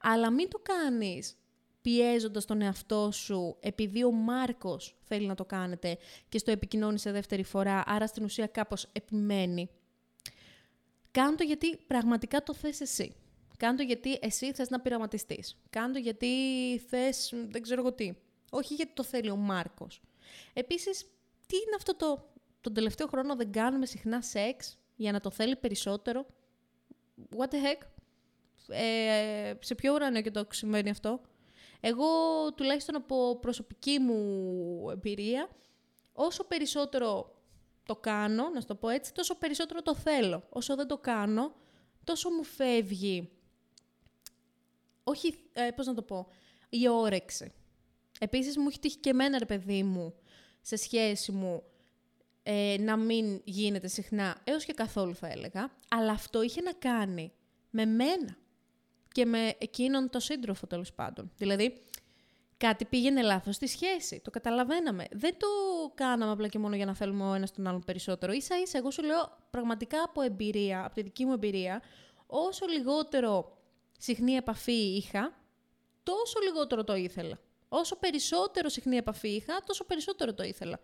Αλλά 0.00 0.30
μην 0.30 0.48
το 0.48 0.58
κάνεις 0.62 1.36
πιέζοντας 1.80 2.44
τον 2.44 2.62
εαυτό 2.62 3.10
σου 3.12 3.56
επειδή 3.60 4.04
ο 4.04 4.10
Μάρκος 4.10 4.96
θέλει 5.02 5.26
να 5.26 5.34
το 5.34 5.44
κάνετε 5.44 5.98
και 6.28 6.38
στο 6.38 6.50
επικοινώνει 6.50 6.98
σε 6.98 7.10
δεύτερη 7.10 7.42
φορά, 7.42 7.82
άρα 7.86 8.06
στην 8.06 8.24
ουσία 8.24 8.46
κάπως 8.46 8.88
επιμένει. 8.92 9.70
Κάντο 11.10 11.44
γιατί 11.44 11.76
πραγματικά 11.76 12.42
το 12.42 12.54
θες 12.54 12.80
εσύ. 12.80 13.16
Κάντο 13.56 13.82
γιατί 13.82 14.18
εσύ 14.20 14.52
θες 14.52 14.68
να 14.70 14.80
πειραματιστείς. 14.80 15.56
Κάντο 15.70 15.98
γιατί 15.98 16.28
θες 16.88 17.32
δεν 17.48 17.62
ξέρω 17.62 17.80
εγώ 17.80 17.92
τι. 17.92 18.12
Όχι 18.50 18.74
γιατί 18.74 18.92
το 18.94 19.02
θέλει 19.02 19.30
ο 19.30 19.36
Μάρκος. 19.36 20.02
Επίσης, 20.52 21.00
τι 21.46 21.56
είναι 21.56 21.74
αυτό 21.76 21.96
το... 21.96 22.32
Τον 22.60 22.74
τελευταίο 22.74 23.06
χρόνο 23.06 23.36
δεν 23.36 23.52
κάνουμε 23.52 23.86
συχνά 23.86 24.22
σεξ; 24.22 24.78
Για 24.96 25.12
να 25.12 25.20
το 25.20 25.30
θέλει 25.30 25.56
περισσότερο. 25.56 26.26
What 27.36 27.48
the 27.48 27.54
heck; 27.54 27.86
Ε, 28.68 29.54
σε 29.60 29.74
ποιο 29.74 29.94
ουρανό 29.94 30.20
και 30.20 30.30
το 30.30 30.46
συμβαίνει 30.50 30.90
αυτό. 30.90 31.20
Εγώ, 31.80 32.06
τουλάχιστον 32.54 32.94
από 32.94 33.38
προσωπική 33.40 33.98
μου 33.98 34.90
εμπειρία, 34.90 35.48
όσο 36.12 36.44
περισσότερο 36.44 37.38
το 37.86 37.96
κάνω, 37.96 38.48
να 38.48 38.60
σου 38.60 38.66
το 38.66 38.74
πω 38.74 38.88
έτσι, 38.88 39.12
τόσο 39.12 39.38
περισσότερο 39.38 39.82
το 39.82 39.94
θέλω. 39.94 40.42
Όσο 40.48 40.76
δεν 40.76 40.86
το 40.86 40.98
κάνω, 40.98 41.54
τόσο 42.04 42.30
μου 42.30 42.44
φεύγει, 42.44 43.30
όχι, 45.04 45.34
ε, 45.52 45.70
πώς 45.70 45.86
να 45.86 45.94
το 45.94 46.02
πω, 46.02 46.28
η 46.68 46.88
όρεξη. 46.88 47.52
Επίσης, 48.20 48.56
μου 48.56 48.68
έχει 48.68 48.78
τύχει 48.78 48.96
και 48.96 49.10
εμένα, 49.10 49.38
ρε 49.38 49.44
παιδί 49.44 49.82
μου, 49.82 50.14
σε 50.60 50.76
σχέση 50.76 51.32
μου, 51.32 51.62
ε, 52.46 52.76
να 52.78 52.96
μην 52.96 53.40
γίνεται 53.44 53.88
συχνά, 53.88 54.36
έως 54.44 54.64
και 54.64 54.72
καθόλου 54.72 55.14
θα 55.14 55.28
έλεγα, 55.28 55.70
αλλά 55.88 56.12
αυτό 56.12 56.42
είχε 56.42 56.60
να 56.60 56.72
κάνει 56.72 57.32
με 57.70 57.84
μένα 57.84 58.36
και 59.12 59.24
με 59.24 59.54
εκείνον 59.58 60.10
το 60.10 60.20
σύντροφο 60.20 60.66
τέλος 60.66 60.92
πάντων. 60.92 61.30
Δηλαδή, 61.36 61.82
κάτι 62.56 62.84
πήγαινε 62.84 63.22
λάθος 63.22 63.54
στη 63.54 63.66
σχέση. 63.66 64.20
Το 64.24 64.30
καταλαβαίναμε. 64.30 65.06
Δεν 65.10 65.36
το 65.38 65.46
κάναμε 65.94 66.32
απλά 66.32 66.48
και 66.48 66.58
μόνο 66.58 66.76
για 66.76 66.84
να 66.84 66.94
θέλουμε 66.94 67.24
ο 67.30 67.34
ένας 67.34 67.52
τον 67.52 67.66
άλλον 67.66 67.84
περισσότερο. 67.84 68.32
σα 68.32 68.58
ίσα, 68.58 68.78
εγώ 68.78 68.90
σου 68.90 69.02
λέω 69.02 69.38
πραγματικά 69.50 70.02
από 70.02 70.20
εμπειρία, 70.20 70.84
από 70.84 70.94
τη 70.94 71.02
δική 71.02 71.24
μου 71.24 71.32
εμπειρία, 71.32 71.82
όσο 72.26 72.66
λιγότερο 72.66 73.58
συχνή 73.98 74.32
επαφή 74.32 74.96
είχα, 74.96 75.34
τόσο 76.02 76.40
λιγότερο 76.42 76.84
το 76.84 76.94
ήθελα. 76.94 77.38
Όσο 77.68 77.96
περισσότερο 77.96 78.68
συχνή 78.68 78.96
επαφή 78.96 79.28
είχα, 79.28 79.62
τόσο 79.66 79.84
περισσότερο 79.84 80.34
το 80.34 80.42
ήθελα. 80.42 80.80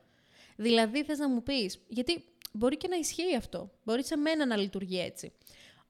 Δηλαδή, 0.61 1.05
θες 1.05 1.19
να 1.19 1.29
μου 1.29 1.43
πεις, 1.43 1.79
γιατί 1.89 2.25
μπορεί 2.53 2.77
και 2.77 2.89
να 2.89 2.97
ισχύει 2.97 3.37
αυτό. 3.37 3.71
Μπορεί 3.85 4.05
σε 4.05 4.17
μένα 4.17 4.47
να 4.47 4.57
λειτουργεί 4.57 5.01
έτσι. 5.01 5.33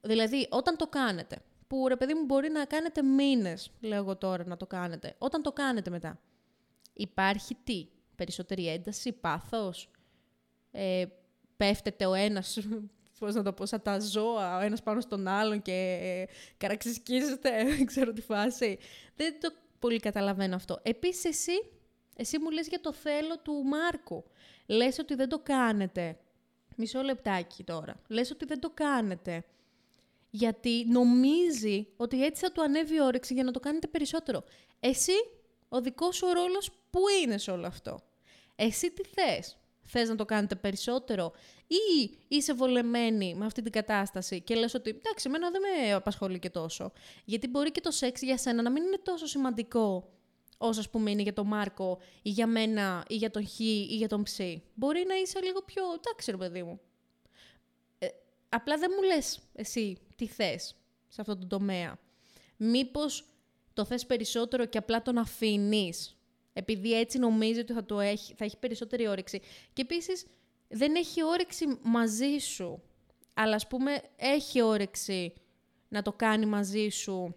Δηλαδή, 0.01 0.47
όταν 0.51 0.77
το 0.77 0.87
κάνετε, 0.87 1.43
που 1.67 1.89
ρε 1.89 1.97
παιδί 1.97 2.15
μου 2.15 2.25
μπορεί 2.25 2.51
να 2.51 2.65
κάνετε 2.65 3.03
μήνες, 3.03 3.71
λέω 3.81 3.99
εγώ 3.99 4.17
τώρα 4.17 4.47
να 4.47 4.57
το 4.57 4.67
κάνετε. 4.67 5.15
Όταν 5.19 5.43
το 5.43 5.53
κάνετε 5.53 5.91
μετά, 5.91 6.21
υπάρχει 6.93 7.57
τι, 7.65 7.89
περισσότερη 8.17 8.69
ένταση, 8.69 9.13
πάθος, 9.13 9.91
ε, 10.71 11.05
πέφτεται 11.57 12.07
ο 12.07 12.15
ένας, 12.15 12.59
πώς 13.19 13.35
να 13.35 13.43
το 13.43 13.53
πω, 13.53 13.67
σαν 13.67 13.83
τα 13.83 14.01
ζώα, 14.01 14.57
ο 14.57 14.61
ένας 14.61 14.83
πάνω 14.83 15.01
στον 15.01 15.29
άλλον 15.29 15.63
και 15.63 15.99
ε, 16.03 16.33
καραξισκίζεται, 16.57 17.65
δεν 17.77 17.87
ξέρω 17.87 18.13
τι 18.13 18.21
φάση. 18.21 18.79
Δεν 19.17 19.41
το 19.41 19.53
πολύ 19.79 20.01
καταλαβαίνω 20.01 20.55
αυτό. 20.55 20.81
Επίσης 20.83 21.25
εσύ, 21.25 21.71
εσύ 22.17 22.39
μου 22.39 22.51
λες 22.51 22.69
για 22.69 22.81
το 22.81 22.93
θέλω 22.93 23.39
του 23.39 23.53
Μάρκου. 23.53 24.25
Λες 24.71 24.99
ότι 24.99 25.15
δεν 25.15 25.29
το 25.29 25.39
κάνετε. 25.39 26.19
Μισό 26.77 27.03
λεπτάκι 27.03 27.65
τώρα. 27.65 28.01
Λες 28.09 28.31
ότι 28.31 28.45
δεν 28.45 28.61
το 28.61 28.71
κάνετε 28.75 29.45
γιατί 30.31 30.85
νομίζει 30.89 31.87
ότι 31.97 32.25
έτσι 32.25 32.43
θα 32.45 32.53
του 32.53 32.63
ανέβει 32.63 32.95
η 32.95 33.01
όρεξη 33.01 33.35
για 33.35 33.45
να 33.45 33.51
το 33.51 33.61
κάνετε 33.61 33.87
περισσότερο. 33.87 34.45
Εσύ, 34.81 35.13
ο 35.69 35.81
δικός 35.81 36.17
σου 36.17 36.27
ρόλος, 36.33 36.71
πού 36.91 37.01
είναι 37.23 37.39
σε 37.39 37.51
όλο 37.51 37.67
αυτό; 37.67 37.99
Εσύ 38.57 38.91
τι 38.91 39.03
θες; 39.05 39.59
Θες 39.83 40.09
να 40.09 40.15
το 40.15 40.25
κάνετε 40.25 40.55
περισσότερο; 40.55 41.33
Ή 41.67 42.19
είσαι 42.29 42.55
βολεμένη 42.55 43.35
με 43.35 43.45
αυτή 43.45 43.63
την 43.63 43.73
κατάσταση 43.73 44.41
και 44.41 44.55
λες 44.55 44.75
ότι 44.75 44.91
εντάξει, 44.91 45.25
εμένα 45.29 45.51
δεν 45.51 45.61
με 45.61 45.93
απασχολεί 45.93 46.39
και 46.39 46.51
τόσο. 46.51 46.93
Γιατί 47.25 47.49
μπορεί 47.49 47.71
και 47.71 47.81
το 47.81 47.91
σεξ 47.91 48.23
για 48.23 48.39
σένα 48.39 48.63
να 48.63 48.71
μην 48.71 48.83
είναι 48.83 48.99
τόσο 49.03 49.27
σημαντικό 49.27 50.13
όσο 50.63 50.81
ας 50.81 50.91
πούμε 50.91 51.11
είναι 51.11 51.23
για 51.23 51.33
τον 51.33 51.47
Μάρκο 51.47 51.99
ή 52.23 52.31
για 52.31 52.47
μένα 52.47 53.05
ή 53.09 53.17
για 53.17 53.31
τον 53.31 53.47
Χ 53.47 53.59
ή 53.61 53.97
για 53.97 54.09
τον 54.09 54.23
Ψ. 54.23 54.39
Μπορεί 54.75 55.05
να 55.07 55.15
είσαι 55.15 55.41
λίγο 55.41 55.63
πιο 55.63 55.83
εντάξει 55.93 56.31
ρε 56.31 56.37
παιδί 56.37 56.63
μου. 56.63 56.81
Ε, 57.99 58.07
απλά 58.49 58.79
δεν 58.79 58.91
μου 58.97 59.03
λες 59.03 59.41
εσύ 59.53 59.99
τι 60.17 60.27
θες 60.27 60.77
σε 61.09 61.21
αυτό 61.21 61.37
το 61.37 61.47
τομέα. 61.47 61.99
Μήπως 62.57 63.25
το 63.73 63.85
θες 63.85 64.07
περισσότερο 64.07 64.65
και 64.65 64.79
απλά 64.79 65.03
τον 65.03 65.19
αφήνεις. 65.19 66.17
επειδή 66.53 66.99
έτσι 66.99 67.19
νομίζει 67.19 67.61
ότι 67.61 67.73
θα, 67.73 67.85
το 67.85 68.01
έχει, 68.01 68.35
θα 68.35 68.45
έχει 68.45 68.57
περισσότερη 68.57 69.09
όρεξη. 69.09 69.41
Και 69.73 69.83
επίσης 69.83 70.27
δεν 70.69 70.95
έχει 70.95 71.25
όρεξη 71.25 71.79
μαζί 71.83 72.39
σου, 72.39 72.83
αλλά 73.35 73.55
ας 73.55 73.67
πούμε 73.67 74.03
έχει 74.17 74.63
όρεξη 74.63 75.33
να 75.89 76.03
το 76.03 76.13
κάνει 76.13 76.47
μαζί 76.47 76.89
σου 76.89 77.35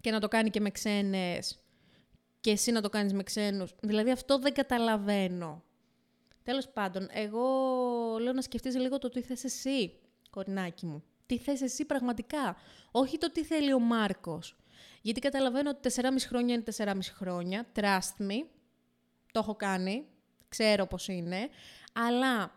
και 0.00 0.10
να 0.10 0.20
το 0.20 0.28
κάνει 0.28 0.50
και 0.50 0.60
με 0.60 0.70
ξένες 0.70 1.61
και 2.42 2.50
εσύ 2.50 2.72
να 2.72 2.80
το 2.80 2.88
κάνεις 2.88 3.12
με 3.12 3.22
ξένους. 3.22 3.74
Δηλαδή 3.80 4.10
αυτό 4.10 4.38
δεν 4.38 4.54
καταλαβαίνω. 4.54 5.62
Τέλος 6.42 6.68
πάντων, 6.68 7.08
εγώ 7.10 7.44
λέω 8.20 8.32
να 8.32 8.42
σκεφτείς 8.42 8.76
λίγο 8.76 8.98
το 8.98 9.08
τι 9.08 9.22
θες 9.22 9.44
εσύ, 9.44 9.92
κορινάκι 10.30 10.86
μου 10.86 11.02
τι 11.32 11.38
θες 11.38 11.60
εσύ 11.60 11.84
πραγματικά. 11.84 12.56
Όχι 12.90 13.18
το 13.18 13.30
τι 13.30 13.44
θέλει 13.44 13.72
ο 13.72 13.78
Μάρκος. 13.78 14.56
Γιατί 15.02 15.20
καταλαβαίνω 15.20 15.70
ότι 15.70 15.90
4,5 15.94 16.10
χρόνια 16.28 16.54
είναι 16.54 16.64
4,5 16.76 16.98
χρόνια. 17.14 17.66
Trust 17.74 18.22
me. 18.22 18.46
Το 19.32 19.38
έχω 19.38 19.54
κάνει. 19.54 20.06
Ξέρω 20.48 20.86
πώς 20.86 21.08
είναι. 21.08 21.48
Αλλά 21.92 22.54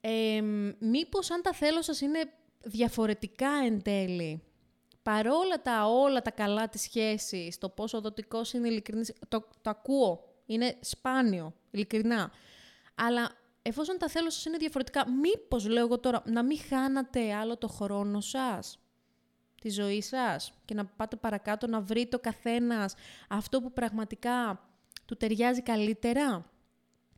ε, 0.00 0.40
μήπως 0.78 1.30
αν 1.30 1.42
τα 1.42 1.52
θέλω 1.52 1.82
σας 1.82 2.00
είναι 2.00 2.20
διαφορετικά 2.62 3.50
εν 3.64 3.82
τέλει, 3.82 4.42
παρόλα 5.02 5.62
τα 5.62 5.86
όλα 5.86 6.22
τα 6.22 6.30
καλά 6.30 6.68
της 6.68 6.80
σχέσης, 6.82 7.58
το 7.58 7.68
πόσο 7.68 8.00
δοτικός 8.00 8.52
είναι 8.52 8.68
ειλικρινής, 8.68 9.12
το, 9.28 9.48
το 9.62 9.70
ακούω, 9.70 10.24
είναι 10.46 10.76
σπάνιο, 10.80 11.54
ειλικρινά. 11.70 12.30
Αλλά 12.94 13.30
εφόσον 13.62 13.98
τα 13.98 14.08
θέλω 14.08 14.30
σας 14.30 14.44
είναι 14.44 14.56
διαφορετικά, 14.56 15.10
μήπως 15.10 15.66
λέω 15.66 15.84
εγώ 15.84 15.98
τώρα 15.98 16.22
να 16.26 16.42
μην 16.42 16.58
χάνατε 16.68 17.34
άλλο 17.34 17.56
το 17.56 17.68
χρόνο 17.68 18.20
σας, 18.20 18.78
τη 19.60 19.68
ζωή 19.70 20.02
σας 20.02 20.52
και 20.64 20.74
να 20.74 20.86
πάτε 20.86 21.16
παρακάτω 21.16 21.66
να 21.66 21.80
βρείτε 21.80 22.16
ο 22.16 22.18
καθένας 22.18 22.94
αυτό 23.28 23.60
που 23.60 23.72
πραγματικά 23.72 24.68
του 25.04 25.16
ταιριάζει 25.16 25.62
καλύτερα; 25.62 26.50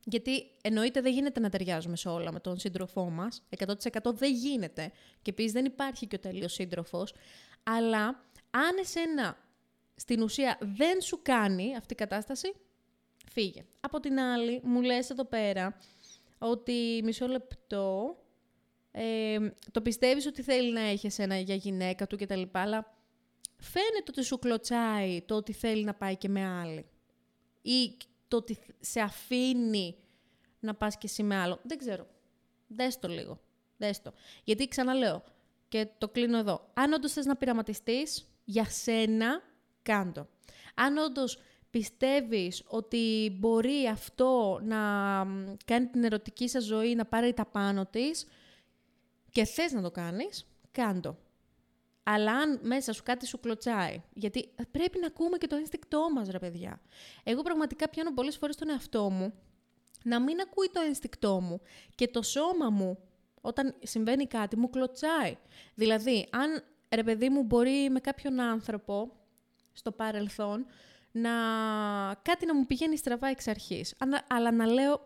Γιατί 0.05 0.51
εννοείται 0.63 1.01
δεν 1.01 1.13
γίνεται 1.13 1.41
να 1.41 1.49
ταιριάζουμε 1.49 1.97
σε 1.97 2.09
όλα 2.09 2.33
με 2.33 2.41
τον 2.41 2.59
σύντροφό 2.59 3.11
μας, 3.11 3.43
100% 3.59 3.75
δεν 4.15 4.33
γίνεται 4.33 4.93
και 5.23 5.31
επίσης 5.31 5.53
δεν 5.53 5.65
υπάρχει 5.65 6.07
και 6.07 6.17
ο 6.17 6.19
τέλειος 6.19 6.53
σύντροφος, 6.53 7.15
αλλά 7.63 8.07
αν 8.51 8.77
εσένα 8.81 9.39
στην 9.95 10.23
ουσία 10.23 10.59
δεν 10.61 11.01
σου 11.01 11.21
κάνει 11.23 11.77
αυτή 11.77 11.93
η 11.93 11.97
κατάσταση, 11.97 12.55
φύγε. 13.33 13.65
Από 13.81 14.01
την 14.01 14.21
άλλη, 14.21 14.61
μου 14.65 14.83
λες 14.83 15.11
εδώ 15.11 15.25
πέρα 15.25 15.79
ότι 16.39 17.01
μισό 17.05 17.27
λεπτό, 17.27 18.17
ε, 18.91 19.39
το 19.71 19.83
πιστεύεις 19.83 20.27
ότι 20.27 20.43
θέλει 20.43 20.73
να 20.73 20.81
έχει 20.81 21.23
ένα 21.23 21.39
για 21.39 21.55
γυναίκα 21.55 22.07
του 22.07 22.17
κτλ. 22.17 22.43
Αλλά 22.53 22.97
φαίνεται 23.57 24.05
ότι 24.09 24.25
σου 24.25 24.39
κλωτσάει 24.39 25.23
το 25.23 25.35
ότι 25.35 25.53
θέλει 25.53 25.85
να 25.85 25.95
πάει 25.95 26.17
και 26.17 26.29
με 26.29 26.47
άλλη. 26.47 26.87
Ή 27.63 27.97
το 28.29 28.37
ότι 28.37 28.59
σε 28.81 29.01
αφήνει 29.01 29.97
να 30.61 30.75
πας 30.75 30.99
και 30.99 31.07
εσύ 31.07 31.23
με 31.23 31.37
άλλο. 31.37 31.61
Δεν 31.63 31.79
ξέρω. 31.79 32.07
Δες 32.67 32.99
το 32.99 33.09
λίγο. 33.09 33.41
Δες 33.77 34.03
το. 34.03 34.13
Γιατί 34.45 34.69
ξαναλέω 34.69 35.25
και 35.73 35.89
το 35.99 36.09
κλείνω 36.09 36.39
εδώ. 36.39 36.71
Αν 36.75 36.93
όντως 36.93 37.13
θες 37.13 37.27
να 37.27 37.37
πειραματιστείς, 37.37 38.27
για 38.45 38.65
σένα 38.65 39.43
κάντο. 39.83 40.29
Αν 40.75 40.97
όντως 40.97 41.39
πιστεύεις 41.71 42.63
ότι 42.67 43.37
μπορεί 43.39 43.87
αυτό 43.91 44.61
να 44.63 44.79
κάνει 45.65 45.87
την 45.87 46.05
ερωτική 46.05 46.49
σας 46.49 46.65
ζωή 46.65 46.95
να 46.95 47.05
πάρει 47.05 47.33
τα 47.33 47.47
πάνω 47.47 47.87
της 47.87 48.27
και 49.31 49.45
θες 49.45 49.73
να 49.73 49.83
το 49.83 49.91
κάνεις, 49.91 50.47
κάντο. 50.73 51.19
Αλλά 52.03 52.33
αν 52.33 52.61
μέσα 52.63 52.93
σου 52.93 53.03
κάτι 53.03 53.27
σου 53.27 53.41
κλωτσάει, 53.41 54.03
γιατί 54.15 54.55
πρέπει 54.71 54.99
να 54.99 55.07
ακούμε 55.07 55.37
και 55.37 55.47
το 55.47 55.57
ένστικτό 55.57 56.07
μας, 56.15 56.29
ρε 56.29 56.39
παιδιά. 56.39 56.81
Εγώ 57.23 57.43
πραγματικά 57.43 57.89
πιάνω 57.89 58.13
πολλές 58.15 58.37
φορές 58.37 58.57
τον 58.57 58.71
εαυτό 58.71 59.11
μου 59.11 59.33
να 60.05 60.21
μην 60.21 60.41
ακούει 60.41 60.71
το 60.73 60.81
ένστικτό 60.81 61.41
μου 61.41 61.61
και 61.95 62.09
το 62.09 62.23
σώμα 62.23 62.71
μου 62.71 62.99
όταν 63.43 63.75
συμβαίνει 63.83 64.27
κάτι 64.27 64.57
μου 64.59 64.71
κλωτσάει. 64.71 65.37
Δηλαδή, 65.75 66.27
αν 66.31 66.63
ρε 66.95 67.03
παιδί 67.03 67.29
μου 67.29 67.43
μπορεί 67.43 67.91
με 67.91 68.01
κάποιον 68.01 68.41
άνθρωπο 68.41 69.13
στο 69.73 69.93
παρελθόν 69.93 70.67
να 71.13 71.31
κάτι 72.23 72.47
να 72.47 72.55
μου 72.55 72.67
πηγαίνει 72.67 72.97
στραβά 72.97 73.29
εξ 73.29 73.49
αρχής. 73.49 73.95
Αλλά 74.27 74.51
να 74.53 74.67
λέω, 74.67 75.03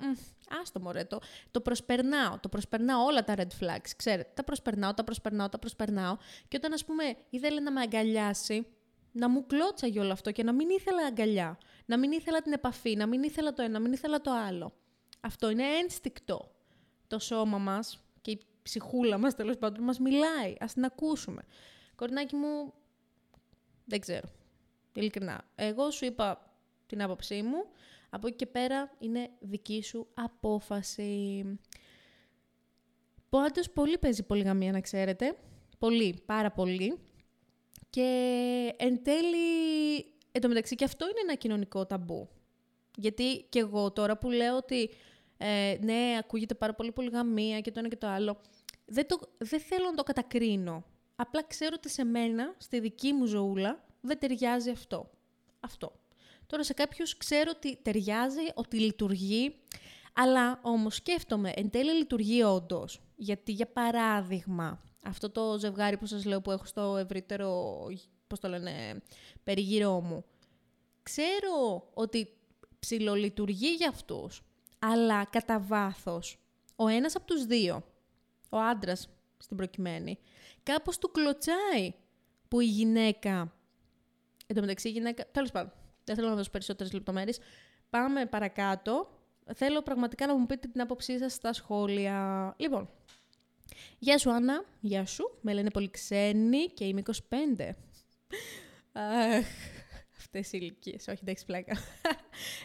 άστο 0.60 0.80
μωρέ, 0.80 1.04
το, 1.04 1.18
το 1.50 1.60
προσπερνάω, 1.60 2.38
το 2.40 2.48
προσπερνάω 2.48 3.04
όλα 3.04 3.24
τα 3.24 3.34
red 3.36 3.64
flags, 3.64 3.90
ξέρετε, 3.96 4.30
τα 4.34 4.44
προσπερνάω, 4.44 4.94
τα 4.94 5.04
προσπερνάω, 5.04 5.48
τα 5.48 5.58
προσπερνάω 5.58 6.16
και 6.48 6.56
όταν 6.56 6.72
ας 6.72 6.84
πούμε 6.84 7.16
ήθελε 7.30 7.60
να 7.60 7.72
με 7.72 7.80
αγκαλιάσει, 7.80 8.66
να 9.12 9.28
μου 9.28 9.46
κλώτσαγε 9.46 10.00
όλο 10.00 10.12
αυτό 10.12 10.32
και 10.32 10.42
να 10.42 10.52
μην 10.52 10.68
ήθελα 10.70 11.06
αγκαλιά, 11.06 11.58
να 11.86 11.98
μην 11.98 12.12
ήθελα 12.12 12.42
την 12.42 12.52
επαφή, 12.52 12.96
να 12.96 13.06
μην 13.06 13.22
ήθελα 13.22 13.52
το 13.52 13.62
ένα, 13.62 13.72
να 13.72 13.80
μην 13.80 13.92
ήθελα 13.92 14.20
το 14.20 14.30
άλλο. 14.30 14.72
Αυτό 15.20 15.50
είναι 15.50 15.64
ένστικτο. 15.82 16.50
Το 17.06 17.18
σώμα 17.18 17.58
μας 17.58 17.98
και 17.98 18.02
η 18.02 18.05
ψυχούλα 18.66 19.18
μας 19.18 19.34
τέλος 19.34 19.58
πάντων 19.58 19.84
μας 19.84 19.98
μιλάει. 19.98 20.54
Ας 20.60 20.72
την 20.72 20.84
ακούσουμε. 20.84 21.42
Κορνάκι 21.94 22.36
μου, 22.36 22.72
δεν 23.84 24.00
ξέρω. 24.00 24.28
Ειλικρινά. 24.92 25.44
Εγώ 25.54 25.90
σου 25.90 26.04
είπα 26.04 26.54
την 26.86 27.02
άποψή 27.02 27.42
μου. 27.42 27.66
Από 28.10 28.26
εκεί 28.26 28.36
και 28.36 28.46
πέρα 28.46 28.90
είναι 28.98 29.30
δική 29.40 29.82
σου 29.82 30.06
απόφαση. 30.14 31.44
Πάντως 33.28 33.70
πολύ 33.70 33.98
παίζει 33.98 34.22
πολυγαμία 34.22 34.72
να 34.72 34.80
ξέρετε. 34.80 35.36
Πολύ, 35.78 36.22
πάρα 36.26 36.50
πολύ. 36.50 36.98
Και 37.90 38.08
εν 38.76 39.02
τέλει, 39.02 39.96
εν 40.32 40.40
τω 40.40 40.48
μεταξύ 40.48 40.74
και 40.74 40.84
αυτό 40.84 41.04
είναι 41.04 41.20
ένα 41.22 41.34
κοινωνικό 41.34 41.86
ταμπού. 41.86 42.28
Γιατί 42.96 43.46
και 43.48 43.58
εγώ 43.58 43.92
τώρα 43.92 44.18
που 44.18 44.30
λέω 44.30 44.56
ότι 44.56 44.90
ε, 45.36 45.76
ναι, 45.80 46.16
ακούγεται 46.18 46.54
πάρα 46.54 46.74
πολύ 46.74 46.92
πολυγαμία 46.92 47.60
και 47.60 47.70
το 47.70 47.78
ένα 47.78 47.88
και 47.88 47.96
το 47.96 48.06
άλλο, 48.06 48.40
δεν, 48.86 49.06
το, 49.06 49.18
δεν 49.38 49.60
θέλω 49.60 49.84
να 49.84 49.94
το 49.94 50.02
κατακρίνω. 50.02 50.84
Απλά 51.16 51.42
ξέρω 51.42 51.74
ότι 51.76 51.90
σε 51.90 52.04
μένα, 52.04 52.54
στη 52.58 52.80
δική 52.80 53.12
μου 53.12 53.26
ζωούλα, 53.26 53.84
δεν 54.00 54.18
ταιριάζει 54.18 54.70
αυτό. 54.70 55.10
Αυτό. 55.60 55.92
Τώρα 56.46 56.64
σε 56.64 56.72
κάποιους 56.72 57.16
ξέρω 57.16 57.50
ότι 57.54 57.76
ταιριάζει, 57.82 58.40
ότι 58.54 58.78
λειτουργεί, 58.78 59.54
αλλά 60.14 60.60
όμως 60.62 60.94
σκέφτομαι, 60.94 61.52
εν 61.56 61.70
τέλει 61.70 61.92
λειτουργεί 61.92 62.42
όντως. 62.42 63.00
Γιατί 63.16 63.52
για 63.52 63.66
παράδειγμα, 63.66 64.82
αυτό 65.02 65.30
το 65.30 65.58
ζευγάρι 65.58 65.96
που 65.96 66.06
σας 66.06 66.24
λέω 66.24 66.40
που 66.40 66.50
έχω 66.50 66.64
στο 66.64 66.96
ευρύτερο, 66.96 67.78
πώς 68.26 68.40
το 68.40 68.48
λένε, 68.48 69.02
περιγύρω 69.44 70.00
μου, 70.00 70.24
ξέρω 71.02 71.88
ότι 71.94 72.28
ψιλολειτουργεί 72.78 73.74
για 73.74 73.88
αυτούς, 73.88 74.42
αλλά 74.78 75.24
κατά 75.24 75.60
βάθος, 75.60 76.38
ο 76.76 76.88
ένας 76.88 77.16
από 77.16 77.26
τους 77.26 77.46
δύο, 77.46 77.84
ο 78.48 78.58
άντρας 78.58 79.08
στην 79.38 79.56
προκειμένη, 79.56 80.18
κάπως 80.62 80.98
του 80.98 81.10
κλωτσάει 81.10 81.94
που 82.48 82.60
η 82.60 82.66
γυναίκα 82.66 83.56
Εν 84.46 84.54
τω 84.54 84.60
μεταξύ, 84.60 84.88
η 84.88 84.90
γυναίκα. 84.90 85.26
Τέλος 85.30 85.50
πάντων, 85.50 85.72
δεν 86.04 86.14
θέλω 86.14 86.28
να 86.28 86.34
δώσω 86.34 86.50
περισσότερες 86.50 86.92
λεπτομέρειες. 86.92 87.38
Πάμε 87.90 88.26
παρακάτω. 88.26 89.10
Θέλω 89.54 89.82
πραγματικά 89.82 90.26
να 90.26 90.36
μου 90.36 90.46
πείτε 90.46 90.68
την 90.68 90.80
άποψή 90.80 91.18
σας 91.18 91.32
στα 91.32 91.52
σχόλια. 91.52 92.54
Λοιπόν, 92.58 92.88
Γεια 93.98 94.18
σου 94.18 94.30
Άννα, 94.30 94.64
γεια 94.80 95.06
σου. 95.06 95.38
Με 95.40 95.52
λένε 95.52 95.70
πολύ 95.70 95.90
ξένοι 95.90 96.66
και 96.66 96.84
είμαι 96.84 97.02
25. 97.04 97.74
Αχ, 98.92 99.46
αυτές 100.18 100.52
οι 100.52 100.58
ηλικίες. 100.60 101.08
Όχι, 101.08 101.18
εντάξει 101.22 101.44
πλάκα. 101.44 101.76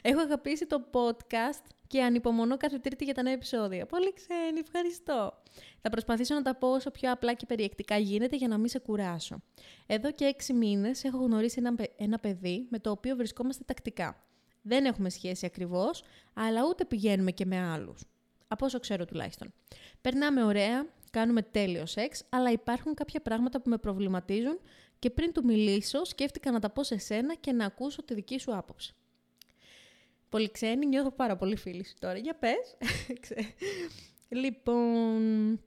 Έχω 0.02 0.20
αγαπήσει 0.22 0.66
το 0.66 0.90
podcast 0.92 1.66
και 1.92 2.04
ανυπομονώ 2.04 2.58
κάθε 2.58 2.78
τρίτη 2.80 3.04
για 3.04 3.14
τα 3.14 3.22
νέα 3.22 3.34
επεισόδια. 3.34 3.86
Πολύ 3.86 4.14
ξένοι, 4.14 4.60
ευχαριστώ. 4.60 5.42
Θα 5.82 5.90
προσπαθήσω 5.90 6.36
να 6.36 6.42
τα 6.42 6.56
πω 6.56 6.68
όσο 6.72 6.92
πιο 6.92 7.12
απλά 7.12 7.34
και 7.34 7.46
περιεκτικά 7.46 7.98
γίνεται 7.98 8.36
για 8.36 8.48
να 8.48 8.58
μην 8.58 8.70
σε 8.70 8.80
κουράσω. 8.80 9.42
Εδώ 9.88 10.12
και 10.12 10.26
έξι 10.26 10.54
μήνες 10.54 11.04
έχω 11.04 11.18
γνωρίσει 11.18 11.62
ένα, 11.66 11.76
ένα 11.98 12.20
παιδί 12.20 12.68
με 12.70 12.80
το 12.80 12.92
οποίο 12.92 13.16
βρισκόμαστε 13.16 13.64
τακτικά. 13.68 14.24
Δεν 14.62 14.86
έχουμε 14.86 15.10
σχέση 15.10 15.46
ακριβώς, 15.46 16.04
αλλά 16.34 16.62
ούτε 16.70 16.86
πηγαίνουμε 16.86 17.32
και 17.32 17.46
με 17.46 17.60
άλλους. 17.60 18.04
Από 18.48 18.66
όσο 18.66 18.80
ξέρω 18.80 19.06
τουλάχιστον. 19.06 19.54
Περνάμε 20.02 20.44
ωραία, 20.44 20.88
κάνουμε 21.12 21.42
τέλειο 21.42 21.86
σεξ, 21.86 22.24
αλλά 22.30 22.52
υπάρχουν 22.52 22.94
κάποια 22.94 23.22
πράγματα 23.22 23.62
που 23.62 23.70
με 23.70 23.78
προβληματίζουν 23.78 24.60
και 25.00 25.10
πριν 25.10 25.32
του 25.34 25.46
μιλήσω 25.46 26.06
σκέφτηκα 26.06 26.52
να 26.52 26.60
τα 26.60 26.70
πω 26.70 26.84
σε 26.84 26.98
σένα 26.98 27.36
και 27.36 27.52
να 27.52 27.66
ακούσω 27.66 28.04
τη 28.04 28.14
δική 28.14 28.40
σου 28.40 28.56
άποψη. 28.56 28.96
Πολύ 30.32 30.52
ξένη, 30.52 30.86
νιώθω 30.86 31.12
πάρα 31.12 31.36
πολύ 31.36 31.56
φίλη 31.56 31.86
τώρα. 32.00 32.18
Για 32.18 32.36
πες. 32.36 32.78
λοιπόν, 34.42 35.60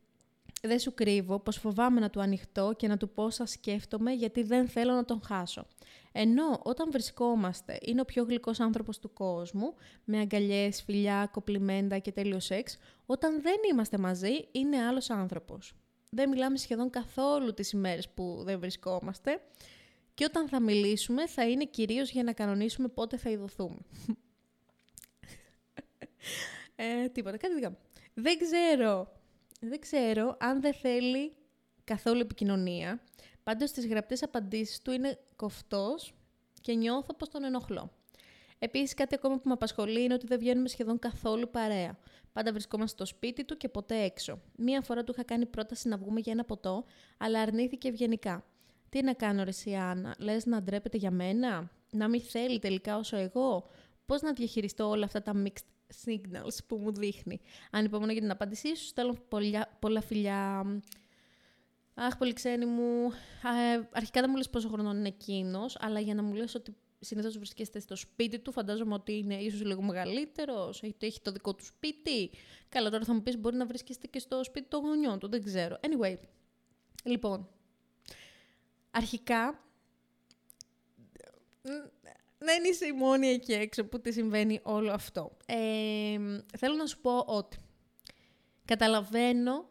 δεν 0.62 0.78
σου 0.78 0.94
κρύβω 0.94 1.38
πως 1.38 1.56
φοβάμαι 1.56 2.00
να 2.00 2.10
του 2.10 2.20
ανοιχτώ 2.20 2.74
και 2.76 2.88
να 2.88 2.96
του 2.96 3.08
πω 3.08 3.30
σας 3.30 3.50
σκέφτομαι 3.50 4.12
γιατί 4.12 4.42
δεν 4.42 4.68
θέλω 4.68 4.92
να 4.92 5.04
τον 5.04 5.20
χάσω. 5.24 5.66
Ενώ 6.12 6.60
όταν 6.62 6.90
βρισκόμαστε 6.90 7.78
είναι 7.82 8.00
ο 8.00 8.04
πιο 8.04 8.24
γλυκός 8.24 8.60
άνθρωπος 8.60 8.98
του 8.98 9.12
κόσμου, 9.12 9.74
με 10.04 10.18
αγκαλιές, 10.18 10.82
φιλιά, 10.82 11.28
κοπλιμέντα 11.32 11.98
και 11.98 12.12
τέλειο 12.12 12.40
σεξ, 12.40 12.78
όταν 13.06 13.42
δεν 13.42 13.56
είμαστε 13.70 13.98
μαζί 13.98 14.48
είναι 14.52 14.82
άλλος 14.86 15.10
άνθρωπος. 15.10 15.74
Δεν 16.10 16.28
μιλάμε 16.28 16.56
σχεδόν 16.56 16.90
καθόλου 16.90 17.54
τις 17.54 17.72
ημέρες 17.72 18.08
που 18.08 18.42
δεν 18.44 18.58
βρισκόμαστε 18.60 19.40
και 20.14 20.24
όταν 20.24 20.48
θα 20.48 20.60
μιλήσουμε 20.60 21.26
θα 21.26 21.48
είναι 21.48 21.64
κυρίως 21.64 22.10
για 22.10 22.22
να 22.22 22.32
κανονίσουμε 22.32 22.88
πότε 22.88 23.16
θα 23.16 23.30
ειδωθούμε. 23.30 23.78
Ε, 26.76 27.08
τίποτα, 27.08 27.36
κάτι 27.36 27.54
δικά 27.54 27.76
Δεν 28.14 28.38
ξέρω, 28.38 29.12
δεν 29.60 29.80
ξέρω 29.80 30.36
αν 30.40 30.60
δεν 30.60 30.74
θέλει 30.74 31.32
καθόλου 31.84 32.20
επικοινωνία. 32.20 33.00
Πάντως 33.42 33.68
στις 33.68 33.86
γραπτές 33.86 34.22
απαντήσεις 34.22 34.82
του 34.82 34.90
είναι 34.90 35.18
κοφτός 35.36 36.14
και 36.60 36.74
νιώθω 36.74 37.14
πως 37.14 37.28
τον 37.28 37.44
ενοχλώ. 37.44 37.92
Επίσης 38.58 38.94
κάτι 38.94 39.14
ακόμα 39.14 39.34
που 39.34 39.48
με 39.48 39.52
απασχολεί 39.52 40.02
είναι 40.02 40.14
ότι 40.14 40.26
δεν 40.26 40.38
βγαίνουμε 40.38 40.68
σχεδόν 40.68 40.98
καθόλου 40.98 41.50
παρέα. 41.50 41.98
Πάντα 42.32 42.52
βρισκόμαστε 42.52 43.04
στο 43.04 43.14
σπίτι 43.14 43.44
του 43.44 43.56
και 43.56 43.68
ποτέ 43.68 44.02
έξω. 44.02 44.40
Μία 44.56 44.80
φορά 44.80 45.04
του 45.04 45.12
είχα 45.12 45.22
κάνει 45.22 45.46
πρόταση 45.46 45.88
να 45.88 45.96
βγούμε 45.96 46.20
για 46.20 46.32
ένα 46.32 46.44
ποτό, 46.44 46.84
αλλά 47.18 47.40
αρνήθηκε 47.40 47.88
ευγενικά. 47.88 48.44
Τι 48.88 49.02
να 49.02 49.12
κάνω, 49.12 49.44
ρε 49.44 49.50
Σιάννα, 49.50 50.14
λες 50.18 50.46
να 50.46 50.62
ντρέπεται 50.62 50.96
για 50.96 51.10
μένα, 51.10 51.70
να 51.90 52.08
μην 52.08 52.20
θέλει 52.20 52.58
τελικά 52.58 52.96
όσο 52.96 53.16
εγώ; 53.16 53.68
Πώς 54.06 54.22
να 54.22 54.32
διαχειριστώ 54.32 54.88
όλα 54.88 55.04
αυτά 55.04 55.22
τα 55.22 55.32
mixed 55.44 55.66
signals 56.04 56.58
που 56.66 56.76
μου 56.76 56.92
δείχνει. 56.92 57.40
Αν 57.70 57.84
υπομονώ 57.84 58.12
για 58.12 58.20
την 58.20 58.30
απάντησή 58.30 58.76
σου, 58.76 58.84
στέλνω 58.84 59.12
πολλά, 59.28 59.76
πολλά 59.78 60.00
φιλιά. 60.00 60.64
Αχ, 61.94 62.16
πολύ 62.16 62.32
ξένη 62.32 62.66
μου. 62.66 63.10
Ε, 63.42 63.88
αρχικά 63.92 64.20
δεν 64.20 64.30
μου 64.30 64.36
λες 64.36 64.50
πόσο 64.50 64.68
χρόνο 64.68 64.90
είναι 64.90 65.08
εκείνος, 65.08 65.76
αλλά 65.80 66.00
για 66.00 66.14
να 66.14 66.22
μου 66.22 66.34
λες 66.34 66.54
ότι 66.54 66.76
συνήθως 67.00 67.36
βρίσκεστε 67.36 67.80
στο 67.80 67.96
σπίτι 67.96 68.38
του, 68.38 68.52
φαντάζομαι 68.52 68.94
ότι 68.94 69.16
είναι 69.16 69.34
ίσως 69.34 69.62
λίγο 69.62 69.82
μεγαλύτερος, 69.82 70.82
έχει, 70.82 70.94
έχει 70.98 71.20
το 71.20 71.32
δικό 71.32 71.54
του 71.54 71.64
σπίτι. 71.64 72.30
Καλά, 72.68 72.90
τώρα 72.90 73.04
θα 73.04 73.14
μου 73.14 73.22
πεις 73.22 73.38
μπορεί 73.38 73.56
να 73.56 73.66
βρίσκεστε 73.66 74.06
και 74.06 74.18
στο 74.18 74.44
σπίτι 74.44 74.68
των 74.68 74.80
γονιών 74.80 75.18
του, 75.18 75.28
δεν 75.28 75.42
ξέρω. 75.42 75.78
Anyway, 75.80 76.16
λοιπόν, 77.04 77.48
αρχικά 78.90 79.64
δεν 82.44 82.64
είσαι 82.64 82.86
η 82.86 82.92
μόνη 82.92 83.26
εκεί 83.26 83.52
έξω 83.52 83.84
που 83.84 84.00
τη 84.00 84.12
συμβαίνει 84.12 84.60
όλο 84.62 84.92
αυτό. 84.92 85.36
Ε, 85.46 86.18
θέλω 86.58 86.74
να 86.76 86.86
σου 86.86 87.00
πω 87.00 87.18
ότι 87.18 87.56
καταλαβαίνω 88.64 89.68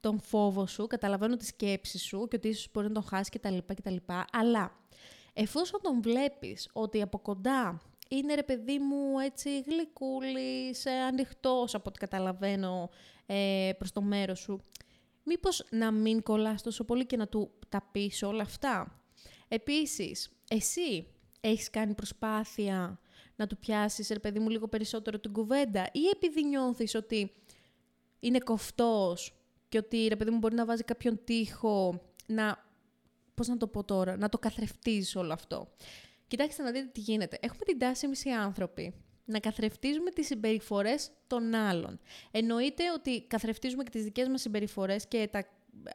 τον 0.00 0.20
φόβο 0.20 0.66
σου, 0.66 0.86
καταλαβαίνω 0.86 1.36
τη 1.36 1.44
σκέψη 1.44 1.98
σου 1.98 2.28
και 2.28 2.36
ότι 2.36 2.48
ίσως 2.48 2.68
μπορεί 2.72 2.86
να 2.86 2.92
τον 2.92 3.02
χάσει 3.02 3.30
κτλ. 3.30 3.56
κτλ 3.66 3.96
αλλά 4.32 4.80
εφόσον 5.32 5.80
τον 5.82 6.02
βλέπεις 6.02 6.68
ότι 6.72 7.02
από 7.02 7.18
κοντά 7.18 7.80
είναι 8.08 8.34
ρε 8.34 8.42
παιδί 8.42 8.78
μου 8.78 9.18
έτσι 9.18 9.60
γλυκούλης, 9.60 10.86
ανοιχτός 10.86 11.74
από 11.74 11.84
ό,τι 11.88 11.98
καταλαβαίνω 11.98 12.90
ε, 13.26 13.70
προς 13.78 13.92
το 13.92 14.02
μέρος 14.02 14.38
σου, 14.38 14.60
μήπως 15.24 15.66
να 15.70 15.90
μην 15.90 16.22
κολλάς 16.22 16.62
τόσο 16.62 16.84
πολύ 16.84 17.06
και 17.06 17.16
να 17.16 17.28
του 17.28 17.50
τα 17.68 17.88
πεις 17.92 18.22
όλα 18.22 18.42
αυτά; 18.42 19.02
Επίσης, 19.54 20.30
εσύ 20.48 21.06
έχεις 21.44 21.70
κάνει 21.70 21.94
προσπάθεια 21.94 23.00
να 23.36 23.46
του 23.46 23.58
πιάσεις, 23.58 24.08
ρε 24.08 24.18
παιδί 24.18 24.38
μου, 24.38 24.48
λίγο 24.48 24.68
περισσότερο 24.68 25.18
την 25.18 25.32
κουβέντα 25.32 25.88
ή 25.92 26.00
επειδή 26.14 26.44
νιώθεις 26.44 26.94
ότι 26.94 27.32
είναι 28.20 28.38
κοφτός 28.38 29.34
και 29.68 29.78
ότι, 29.78 30.06
ρε 30.08 30.16
παιδί 30.16 30.30
μου, 30.30 30.38
μπορεί 30.38 30.54
να 30.54 30.64
βάζει 30.64 30.82
κάποιον 30.82 31.20
τείχο 31.24 32.02
να, 32.26 32.64
πώς 33.34 33.48
να 33.48 33.56
το 33.56 33.66
πω 33.66 33.84
τώρα, 33.84 34.16
να 34.16 34.28
το 34.28 34.38
καθρεφτίζει 34.38 35.18
όλο 35.18 35.32
αυτό. 35.32 35.68
Κοιτάξτε 36.26 36.62
να 36.62 36.70
δείτε 36.70 36.88
τι 36.92 37.00
γίνεται. 37.00 37.38
Έχουμε 37.40 37.64
την 37.64 37.78
τάση 37.78 38.06
εμείς 38.06 38.24
οι 38.24 38.30
άνθρωποι 38.30 38.94
να 39.24 39.40
καθρεφτίζουμε 39.40 40.10
τις 40.10 40.26
συμπεριφορές 40.26 41.10
των 41.26 41.54
άλλων. 41.54 42.00
Εννοείται 42.30 42.92
ότι 42.92 43.22
καθρεφτίζουμε 43.26 43.82
και 43.82 43.90
τις 43.90 44.04
δικές 44.04 44.28
μας 44.28 44.40
συμπεριφορές 44.40 45.06
και 45.08 45.28
τα 45.32 45.46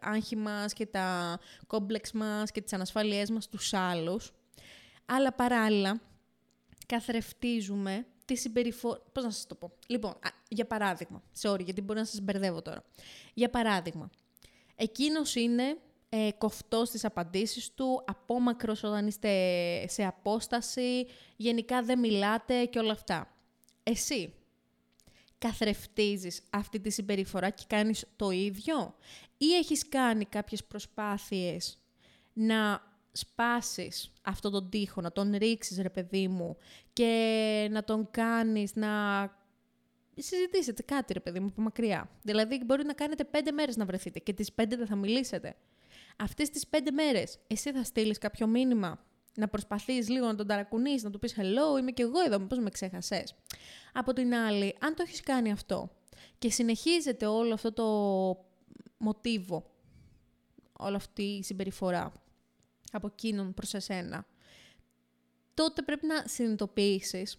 άγχη 0.02 0.36
μας 0.36 0.74
και 0.74 0.86
τα 0.86 1.40
κόμπλεξ 1.68 2.12
μας 2.12 2.52
και 2.52 2.62
τις 2.62 2.74
ανασφάλειές 2.74 3.30
μας 3.30 3.44
στους 3.44 3.74
άλλους, 3.74 4.32
αλλά 5.08 5.34
παράλληλα 5.34 6.02
καθρεφτίζουμε 6.86 8.06
τη 8.26 8.36
συμπεριφορά... 8.36 9.02
Πώς 9.12 9.24
να 9.24 9.30
σας 9.30 9.48
το 9.48 9.56
πω. 9.56 9.72
Λοιπόν, 9.88 10.14
για 10.48 10.66
παράδειγμα, 10.66 11.24
sorry 11.42 11.64
γιατί 11.64 11.82
μπορεί 11.82 12.00
να 12.00 12.06
σας 12.06 12.22
μπερδεύω 12.22 12.62
τώρα. 12.62 12.84
Για 13.34 13.50
παράδειγμα, 13.50 14.10
εκείνος 14.76 15.36
είναι 15.36 15.78
ε, 16.10 16.30
κοφτός 16.38 16.88
στις 16.88 17.06
απαντήσεις 17.06 17.74
του, 17.74 18.04
απόμακρος 18.08 18.84
όταν 18.84 19.08
είστε 19.08 19.30
σε 19.88 20.04
απόσταση, 20.04 21.08
γενικά 21.36 21.82
δεν 21.84 22.00
μιλάτε 22.00 22.66
και 22.66 22.80
όλα 22.80 22.92
αυτά. 22.92 23.34
Εσύ 23.84 24.34
καθρεφτίζεις 25.38 26.42
αυτή 26.50 26.80
τη 26.80 26.90
συμπεριφορά 26.90 27.50
και 27.50 27.64
κάνεις 27.68 28.06
το 28.16 28.30
ίδιο; 28.30 28.96
Ή 29.38 29.54
έχεις 29.56 29.90
κάνει 29.90 30.26
κάποιες 30.26 30.64
προσπάθειες 30.64 31.80
να 32.34 32.82
σπάσεις 33.20 34.12
αυτό 34.22 34.50
τον 34.50 34.70
τοίχο, 34.70 35.02
να 35.02 35.12
τον 35.12 35.36
ρίξεις 35.38 35.78
ρε 35.78 35.90
παιδί 35.90 36.28
μου 36.28 36.58
και 36.94 37.68
να 37.72 37.84
τον 37.84 38.08
κάνεις 38.12 38.76
να 38.76 38.90
συζητήσετε 40.16 40.82
κάτι 40.82 41.14
ρε 41.14 41.20
παιδί 41.20 41.40
μου 41.40 41.48
από 41.48 41.62
μακριά. 41.62 42.10
Δηλαδή 42.22 42.64
μπορεί 42.66 42.86
να 42.86 42.94
κάνετε 42.94 43.24
πέντε 43.24 43.52
μέρες 43.52 43.76
να 43.78 43.86
βρεθείτε 43.86 44.20
και 44.20 44.34
τις 44.34 44.54
πέντε 44.54 44.76
δεν 44.76 44.88
θα 44.88 44.96
μιλήσετε. 44.96 45.56
Αυτές 46.18 46.50
τις 46.50 46.68
πέντε 46.68 46.92
μέρες 46.92 47.40
εσύ 47.48 47.72
θα 47.72 47.84
στείλεις 47.84 48.18
κάποιο 48.18 48.48
μήνυμα 48.48 49.06
να 49.36 49.48
προσπαθείς 49.48 50.10
λίγο 50.10 50.26
να 50.26 50.36
τον 50.36 50.48
ταρακουνείς, 50.48 51.04
να 51.04 51.10
του 51.10 51.20
πεις 51.20 51.36
hello, 51.38 51.80
είμαι 51.80 51.92
και 51.92 52.02
εγώ 52.02 52.20
εδώ, 52.26 52.40
μήπως 52.40 52.60
με 52.60 52.70
ξέχασες. 52.70 53.36
Από 53.94 54.14
την 54.14 54.34
άλλη, 54.36 54.76
αν 54.80 54.96
το 54.96 55.04
έχεις 55.08 55.22
κάνει 55.22 55.52
αυτό 55.52 55.90
και 56.40 56.50
συνεχίζεται 56.52 57.26
όλο 57.26 57.54
αυτό 57.54 57.74
το 57.74 57.86
μοτίβο, 58.98 59.72
όλη 60.74 60.96
αυτή 60.96 61.24
η 61.24 61.44
συμπεριφορά 61.44 62.12
από 62.92 63.08
εκείνον 63.08 63.54
προς 63.54 63.74
εσένα, 63.74 64.26
τότε 65.54 65.82
πρέπει 65.82 66.06
να 66.06 66.24
συνειδητοποιήσεις, 66.28 67.38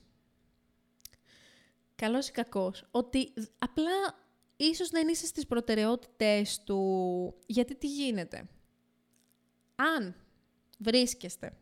καλός 1.95 2.29
ή 2.29 2.33
κακός, 2.33 2.85
ότι 2.91 3.33
απλά 3.59 4.19
ίσως 4.57 4.89
δεν 4.89 5.09
είσαι 5.09 5.27
στις 5.27 5.47
προτεραιότητες 5.47 6.63
του, 6.65 7.35
γιατί 7.47 7.75
τι 7.75 7.87
γίνεται. 7.87 8.49
Αν 9.75 10.15
βρίσκεστε 10.79 11.57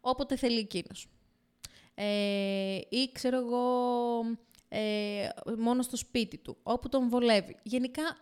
όποτε 0.00 0.36
θέλει 0.36 0.58
εκείνος, 0.58 1.08
ε, 1.94 2.80
ή 2.88 3.12
ξέρω 3.12 3.36
εγώ 3.36 4.20
ε, 4.68 5.28
μόνο 5.58 5.82
στο 5.82 5.96
σπίτι 5.96 6.38
του, 6.38 6.56
όπου 6.62 6.88
τον 6.88 7.08
βολεύει. 7.08 7.56
Γενικά, 7.62 8.18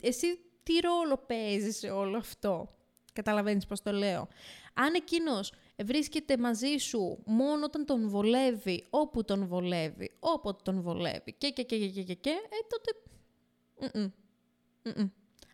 εσύ 0.00 0.38
τι 0.62 0.80
ρόλο 0.80 1.16
παίζει 1.16 1.70
σε 1.70 1.90
όλο 1.90 2.16
αυτό; 2.16 2.75
Καταλαβαίνεις 3.16 3.66
πώς 3.66 3.82
το 3.82 3.92
λέω. 3.92 4.28
Αν 4.74 4.94
εκείνος 4.94 5.52
βρίσκεται 5.84 6.36
μαζί 6.36 6.76
σου 6.76 7.22
μόνο 7.24 7.64
όταν 7.64 7.84
τον 7.84 8.08
βολεύει, 8.08 8.86
όπου 8.90 9.24
τον 9.24 9.46
βολεύει, 9.46 10.16
όποτε 10.20 10.60
τον 10.62 10.80
βολεύει 10.80 11.32
και 11.38 11.48
και 11.48 11.62
και 11.62 11.78
και 11.78 12.02
και 12.02 12.14
και, 12.14 12.30
ε, 12.30 12.56
τότε... 12.68 12.90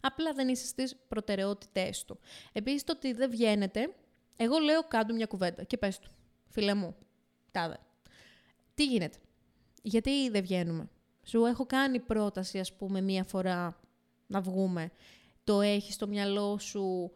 Απλά 0.00 0.32
δεν 0.32 0.48
είσαι 0.48 0.66
στις 0.66 0.96
προτεραιότητές 1.08 2.04
του. 2.04 2.18
Επίσης, 2.52 2.84
το 2.84 2.92
ότι 2.92 3.12
δεν 3.12 3.30
βγαίνετε, 3.30 3.94
εγώ 4.36 4.58
λέω 4.58 4.82
κάτω 4.88 5.14
μια 5.14 5.26
κουβέντα 5.26 5.62
και 5.62 5.76
πες 5.76 5.98
του. 5.98 6.10
Φίλε 6.48 6.74
μου, 6.74 6.96
τάδε. 7.50 7.78
Τι 8.74 8.84
γίνεται. 8.84 9.18
Γιατί 9.82 10.30
δεν 10.30 10.42
βγαίνουμε; 10.42 10.88
Σου 11.24 11.44
έχω 11.44 11.66
κάνει 11.66 12.00
πρόταση, 12.00 12.58
ας 12.58 12.72
πούμε, 12.72 13.00
μία 13.00 13.24
φορά 13.24 13.80
να 14.26 14.40
βγούμε. 14.40 14.90
Το 15.44 15.60
έχεις 15.60 15.94
στο 15.94 16.06
μυαλό 16.06 16.58
σου 16.58 17.12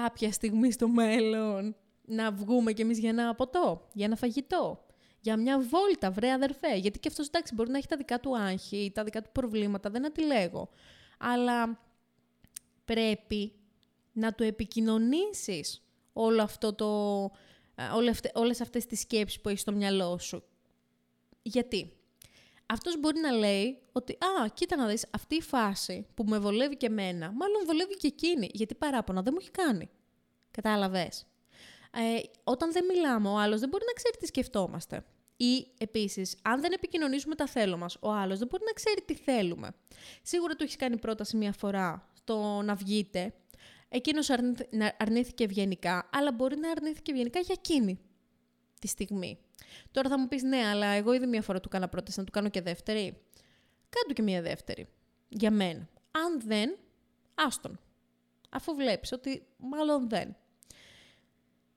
κάποια 0.00 0.32
στιγμή 0.32 0.72
στο 0.72 0.88
μέλλον 0.88 1.76
να 2.04 2.32
βγούμε 2.32 2.72
κι 2.72 2.82
εμείς 2.82 2.98
για 2.98 3.08
ένα 3.08 3.34
ποτό, 3.34 3.88
για 3.92 4.04
ένα 4.04 4.16
φαγητό, 4.16 4.86
για 5.20 5.36
μια 5.36 5.58
βόλτα, 5.58 6.10
βρε 6.10 6.32
αδερφέ. 6.32 6.76
Γιατί 6.76 6.98
και 6.98 7.08
αυτός, 7.08 7.26
εντάξει, 7.26 7.54
μπορεί 7.54 7.70
να 7.70 7.78
έχει 7.78 7.86
τα 7.86 7.96
δικά 7.96 8.20
του 8.20 8.38
άγχη, 8.38 8.92
τα 8.94 9.04
δικά 9.04 9.22
του 9.22 9.30
προβλήματα, 9.32 9.90
δεν 9.90 10.06
αντιλέγω. 10.06 10.68
Αλλά 11.18 11.80
πρέπει 12.84 13.52
να 14.12 14.32
του 14.32 14.42
επικοινωνήσεις 14.42 15.82
όλο 16.12 16.42
αυτό 16.42 16.74
το, 16.74 17.22
όλες 18.32 18.60
αυτές 18.60 18.86
τις 18.86 19.00
σκέψεις 19.00 19.40
που 19.40 19.48
έχεις 19.48 19.60
στο 19.60 19.72
μυαλό 19.72 20.18
σου. 20.18 20.42
Γιατί; 21.42 21.92
Αυτός 22.72 23.00
μπορεί 23.00 23.20
να 23.20 23.30
λέει 23.30 23.78
ότι 23.92 24.12
«Α, 24.12 24.48
κοίτα 24.54 24.76
να 24.76 24.86
δεις, 24.86 25.06
αυτή 25.10 25.34
η 25.34 25.42
φάση 25.42 26.06
που 26.14 26.24
με 26.24 26.38
βολεύει 26.38 26.76
και 26.76 26.86
εμένα, 26.86 27.32
μάλλον 27.32 27.62
βολεύει 27.66 27.96
και 27.96 28.06
εκείνη, 28.06 28.48
γιατί 28.52 28.74
παράπονα 28.74 29.22
δεν 29.22 29.32
μου 29.32 29.38
έχει 29.40 29.50
κάνει». 29.50 29.90
Κατάλαβες. 30.50 31.26
Ε, 31.94 32.20
όταν 32.44 32.72
δεν 32.72 32.84
μιλάμε, 32.84 33.28
ο 33.28 33.38
άλλος 33.38 33.60
δεν 33.60 33.68
μπορεί 33.68 33.84
να 33.86 33.92
ξέρει 33.92 34.16
τι 34.16 34.26
σκεφτόμαστε. 34.26 35.04
Ή 35.36 35.66
επίσης, 35.78 36.36
αν 36.42 36.60
δεν 36.60 36.72
επικοινωνήσουμε 36.72 37.34
τα 37.34 37.46
θέλω 37.46 37.76
μας, 37.76 37.96
ο 38.00 38.12
άλλος 38.12 38.38
δεν 38.38 38.48
μπορεί 38.50 38.64
να 38.66 38.72
ξέρει 38.72 39.00
τι 39.00 39.14
θέλουμε. 39.14 39.68
Σίγουρα 40.22 40.54
του 40.54 40.62
έχεις 40.62 40.76
κάνει 40.76 40.98
πρόταση 40.98 41.36
μία 41.36 41.52
φορά 41.52 42.10
στο 42.12 42.62
να 42.64 42.74
βγείτε. 42.74 43.34
Εκείνος 43.88 44.30
αρνήθηκε 44.96 45.44
ευγενικά, 45.44 46.08
αλλά 46.12 46.32
μπορεί 46.32 46.56
να 46.56 46.70
αρνήθηκε 46.70 47.10
ευγενικά 47.10 47.40
για 47.40 47.54
εκείνη 47.58 47.98
τη 48.80 48.88
στιγμή. 48.88 49.38
Τώρα 49.90 50.08
θα 50.08 50.18
μου 50.18 50.28
πεις 50.28 50.42
ναι, 50.42 50.66
αλλά 50.66 50.86
εγώ 50.86 51.12
ήδη 51.12 51.26
μία 51.26 51.42
φορά 51.42 51.60
του 51.60 51.68
κάνα 51.68 51.88
πρόταση, 51.88 52.18
να 52.18 52.24
του 52.24 52.32
κάνω 52.32 52.48
και 52.48 52.60
δεύτερη. 52.60 53.22
Κάντου 53.88 54.12
και 54.14 54.22
μία 54.22 54.42
δεύτερη. 54.42 54.88
Για 55.28 55.50
μένα. 55.50 55.88
Αν 56.10 56.40
δεν, 56.40 56.78
άστον. 57.34 57.80
Αφού 58.50 58.74
βλέπεις 58.74 59.12
ότι 59.12 59.46
μάλλον 59.56 60.08
δεν. 60.08 60.36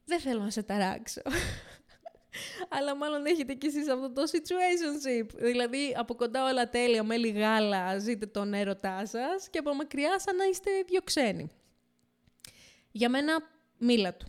Δεν 0.05 0.19
θέλω 0.19 0.41
να 0.41 0.49
σε 0.49 0.63
ταράξω. 0.63 1.21
αλλά 2.75 2.95
μάλλον 2.95 3.25
έχετε 3.25 3.53
κι 3.53 3.65
εσείς 3.65 3.89
αυτό 3.89 4.11
το 4.11 4.21
situationship. 4.31 5.29
Δηλαδή, 5.35 5.95
από 5.97 6.15
κοντά 6.15 6.49
όλα 6.49 6.69
τέλεια, 6.69 7.03
μέλη 7.03 7.29
γάλα, 7.29 7.97
ζείτε 7.97 8.25
τον 8.25 8.53
έρωτά 8.53 9.05
σας 9.05 9.49
και 9.49 9.59
από 9.59 9.73
μακριά 9.73 10.19
σαν 10.19 10.35
να 10.35 10.45
είστε 10.45 10.71
δύο 10.87 11.01
ξένοι. 11.01 11.49
Για 12.91 13.09
μένα, 13.09 13.37
μίλα 13.77 14.13
του. 14.13 14.25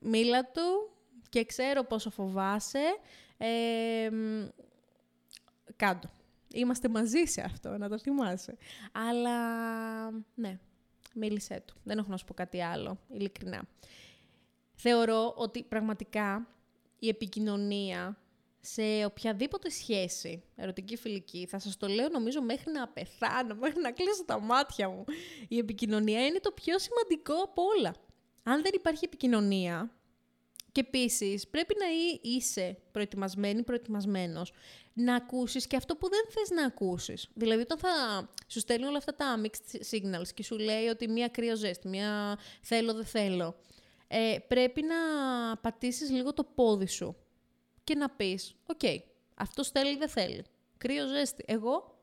Μίλα 0.00 0.44
του 0.44 0.90
και 1.30 1.44
ξέρω 1.44 1.84
πόσο 1.84 2.10
φοβάσαι. 2.10 2.98
Ε, 3.36 4.10
κάντο. 5.76 6.10
Είμαστε 6.52 6.88
μαζί 6.88 7.24
σε 7.24 7.40
αυτό, 7.40 7.78
να 7.78 7.88
το 7.88 7.98
θυμάσαι. 7.98 8.56
Αλλά, 8.92 10.10
ναι, 10.34 10.58
μίλησέ 11.14 11.62
του. 11.66 11.74
Δεν 11.84 11.98
έχω 11.98 12.10
να 12.10 12.16
σου 12.16 12.24
πω 12.24 12.34
κάτι 12.34 12.62
άλλο, 12.62 12.98
ειλικρινά. 13.08 13.68
Θεωρώ 14.74 15.34
ότι 15.36 15.62
πραγματικά 15.62 16.46
η 16.98 17.08
επικοινωνία 17.08 18.18
σε 18.60 19.04
οποιαδήποτε 19.04 19.70
σχέση, 19.70 20.42
ερωτική 20.56 20.96
φιλική, 20.96 21.46
θα 21.46 21.58
σας 21.58 21.76
το 21.76 21.86
λέω 21.86 22.08
νομίζω 22.08 22.42
μέχρι 22.42 22.72
να 22.72 22.88
πεθάνω, 22.88 23.54
μέχρι 23.54 23.80
να 23.80 23.90
κλείσω 23.90 24.24
τα 24.24 24.40
μάτια 24.40 24.88
μου. 24.88 25.04
Η 25.48 25.58
επικοινωνία 25.58 26.26
είναι 26.26 26.40
το 26.40 26.50
πιο 26.50 26.78
σημαντικό 26.78 27.34
από 27.34 27.62
όλα. 27.76 27.94
Αν 28.42 28.62
δεν 28.62 28.72
υπάρχει 28.74 29.04
επικοινωνία, 29.04 29.90
και 30.72 30.80
επίσης 30.80 31.48
πρέπει 31.48 31.74
να 31.78 31.86
είσαι 32.30 32.78
προετοιμασμένη, 32.92 33.62
προετοιμασμένος, 33.62 34.52
να 34.92 35.14
ακούσεις 35.14 35.66
και 35.66 35.76
αυτό 35.76 35.96
που 35.96 36.08
δεν 36.08 36.24
θες 36.28 36.50
να 36.50 36.64
ακούσεις. 36.64 37.28
Δηλαδή 37.34 37.60
όταν 37.60 37.78
θα 37.78 37.88
σου 38.46 38.58
στέλνει 38.58 38.86
όλα 38.86 38.96
αυτά 38.96 39.14
τα 39.14 39.40
mixed 39.42 39.80
signals 39.90 40.28
και 40.34 40.42
σου 40.42 40.58
λέει 40.58 40.86
ότι 40.86 41.08
μία 41.08 41.28
κρύο 41.28 41.56
ζέστη, 41.56 41.88
μία 41.88 42.38
θέλω 42.62 42.94
δεν 42.94 43.04
θέλω, 43.04 43.56
ε, 44.08 44.36
πρέπει 44.48 44.82
να 44.82 44.96
πατήσεις 45.56 46.10
λίγο 46.10 46.34
το 46.34 46.44
πόδι 46.44 46.86
σου 46.86 47.16
και 47.84 47.94
να 47.94 48.10
πεις, 48.10 48.54
OK, 48.66 48.78
okay, 48.82 48.96
αυτός 49.34 49.68
θέλει 49.68 49.96
δεν 49.96 50.08
θέλει. 50.08 50.44
Κρύο 50.78 51.06
ζέστη. 51.06 51.44
Εγώ, 51.46 51.98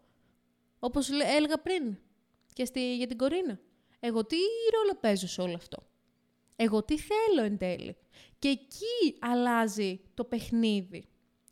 όπως 0.79 1.09
έλεγα 1.09 1.57
πριν 1.57 1.97
και 2.53 2.65
στη, 2.65 2.95
για 2.95 3.07
την 3.07 3.17
Κορίνα, 3.17 3.59
εγώ 3.99 4.25
τι 4.25 4.35
ρόλο 4.73 4.97
παίζω 4.99 5.27
σε 5.27 5.41
όλο 5.41 5.55
αυτό; 5.55 5.87
Εγώ 6.59 6.83
τι 6.83 6.97
θέλω 6.97 7.43
εν 7.43 7.57
τέλει. 7.57 7.97
Και 8.39 8.47
εκεί 8.47 9.17
αλλάζει 9.19 10.01
το 10.13 10.23
παιχνίδι. 10.23 11.07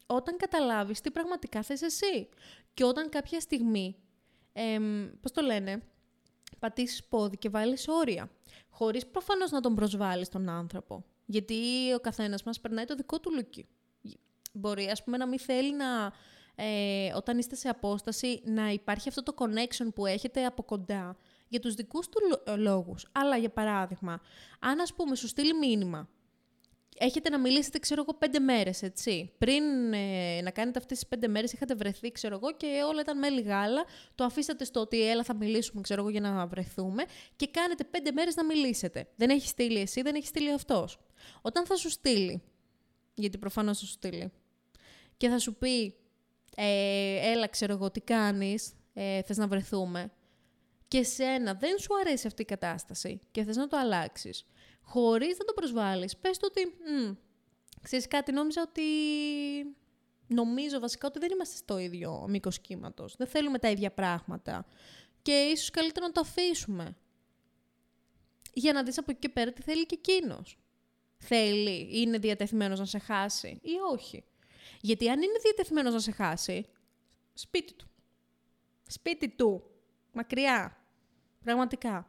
Όταν 0.06 0.38
καταλάβεις 0.38 1.02
τι 1.02 1.12
πραγματικά 1.12 1.62
θες 1.62 1.82
εσύ. 1.82 2.30
Και 2.74 2.84
όταν 2.84 3.10
κάποια 3.10 3.40
στιγμή, 3.40 3.96
εμ, 4.54 5.08
πώς 5.22 5.32
το 5.32 5.42
λένε, 5.42 5.84
πατήσεις 6.60 7.04
πόδι 7.04 7.38
και 7.38 7.50
βάλεις 7.50 7.88
όρια. 7.88 8.32
Χωρίς 8.70 9.08
προφανώς 9.08 9.52
να 9.52 9.62
τον 9.62 9.76
προσβάλλεις 9.76 10.30
τον 10.30 10.50
άνθρωπο. 10.50 11.06
Γιατί 11.26 11.56
ο 11.96 12.00
καθένας 12.00 12.44
μας 12.44 12.60
περνάει 12.60 12.86
το 12.86 12.96
δικό 12.96 13.20
του 13.20 13.32
λουκί. 13.34 13.68
Μπορεί, 14.54 14.86
ας 14.86 15.04
πούμε, 15.04 15.18
να 15.18 15.28
μην 15.28 15.40
θέλει 15.40 15.76
να, 15.76 16.14
ε, 16.56 17.14
όταν 17.16 17.38
είστε 17.38 17.56
σε 17.56 17.70
απόσταση, 17.70 18.42
να 18.46 18.70
υπάρχει 18.70 19.10
αυτό 19.10 19.24
το 19.24 19.34
connection 19.38 19.94
που 19.96 20.06
έχετε 20.06 20.46
από 20.46 20.64
κοντά 20.64 21.18
για 21.48 21.60
τους 21.60 21.74
δικούς 21.74 22.10
του 22.10 22.42
ε, 22.46 22.56
λόγους. 22.56 23.08
Αλλά, 23.12 23.38
για 23.38 23.50
παράδειγμα, 23.50 24.22
αν, 24.60 24.80
ας 24.80 24.94
πούμε, 24.94 25.16
σου 25.16 25.28
στείλει 25.28 25.54
μήνυμα, 25.54 26.10
έχετε 26.98 27.30
να 27.30 27.40
μιλήσετε, 27.40 27.80
ξέρω 27.80 28.02
εγώ, 28.02 28.18
πέντε 28.18 28.40
μέρες, 28.40 28.82
έτσι. 28.82 29.32
Πριν 29.38 29.94
ε, 29.94 30.42
να 30.42 30.52
κάνετε 30.52 30.80
αυτές 30.80 30.98
τις 30.98 31.08
πέντε 31.08 31.28
μέρες, 31.28 31.54
είχατε 31.54 31.76
βρεθεί, 31.76 32.12
ξέρω 32.12 32.36
εγώ, 32.36 32.54
και 32.54 32.84
όλα 32.90 33.02
ήταν 33.02 33.18
μέλη 33.18 33.42
γάλα. 33.42 33.86
Το 34.16 34.24
αφήσατε 34.24 34.64
στο 34.64 34.80
ότι 34.80 35.10
έλα 35.10 35.24
θα 35.24 35.36
μιλήσουμε, 35.36 35.82
ξέρω 35.82 36.02
εγώ, 36.02 36.10
για 36.10 36.22
να 36.22 36.48
βρεθούμε 36.48 37.04
και 37.36 37.48
κάνετε 37.48 37.84
πέντε 37.84 38.12
μέρες 38.12 38.36
να 38.36 38.46
μιλήσετε. 38.46 39.08
Δεν 39.16 39.30
έχει 39.30 39.48
στείλει 39.48 39.80
εσύ, 39.80 40.02
δεν 40.02 40.16
έχει 40.16 40.28
στείλει 40.28 40.54
αυτός. 40.54 41.00
Όταν 41.42 41.66
θα 41.66 41.76
σου 41.76 41.90
στείλει, 41.90 42.44
γιατί 43.14 43.38
προφανώς 43.38 43.80
θα 43.80 43.86
σου 43.86 43.92
στείλει, 43.92 44.32
και 45.18 45.30
θα 45.30 45.40
σου 45.40 45.56
πει, 45.56 45.96
ε, 46.56 47.32
έλα 47.32 47.48
ξέρω 47.48 47.74
εγώ 47.74 47.92
τι 47.92 48.02
κάνεις, 48.02 48.74
ε, 48.94 49.22
θες 49.22 49.38
να 49.38 49.48
βρεθούμε, 49.48 50.12
και 50.88 51.04
σένα 51.04 51.54
δεν 51.54 51.78
σου 51.80 51.98
αρέσει 52.00 52.28
αυτή 52.28 52.42
η 52.42 52.46
κατάσταση 52.46 53.22
και 53.32 53.44
θες 53.44 53.56
να 53.56 53.68
το 53.68 53.78
αλλάξεις, 53.78 54.46
χωρίς 54.82 55.38
να 55.38 55.46
το 55.46 55.54
προσβάλλεις, 55.54 56.18
πες 56.18 56.38
το 56.38 56.48
ότι, 56.50 56.74
ξέρεις 57.82 58.08
κάτι, 58.08 58.32
νόμιζα 58.32 58.62
ότι... 58.62 58.82
Νομίζω 60.28 60.80
βασικά 60.80 61.08
ότι 61.08 61.20
δεν 61.20 61.32
είμαστε 61.32 61.56
στο 61.56 61.78
ίδιο 61.78 62.26
μήκος 62.30 62.60
κύματος. 62.60 63.16
Δεν 63.16 63.28
θέλουμε 63.28 63.60
τα 63.60 63.70
ίδια 63.70 63.92
πράγματα. 63.92 64.66
Και 65.22 65.32
ίσως 65.32 65.70
καλύτερα 65.70 66.06
να 66.06 66.12
το 66.12 66.20
αφήσουμε. 66.20 66.96
Για 68.54 68.74
να 68.74 68.84
δεις 68.84 68.98
από 68.98 69.12
εκεί 69.12 69.20
και 69.20 69.30
πέρα 69.30 69.52
τι 69.54 69.62
θέλει 69.62 69.86
και 69.86 70.00
εκείνος. 70.04 70.58
Θέλει, 71.18 71.90
είναι 71.92 72.18
διατεθειμένος 72.18 72.80
να 72.80 72.86
σε 72.86 72.98
χάσει 72.98 73.60
ή 73.62 73.72
όχι. 73.92 74.24
Γιατί 74.82 75.10
αν 75.10 75.22
είναι 75.22 75.40
διατεθειμένος 75.42 75.94
να 75.94 76.00
σε 76.00 76.12
χάσει, 76.12 76.66
σπίτι 77.34 77.74
του. 77.74 77.88
Σπίτι 78.88 79.30
του. 79.30 79.64
Μακριά. 80.16 80.78
Πραγματικά. 81.44 82.06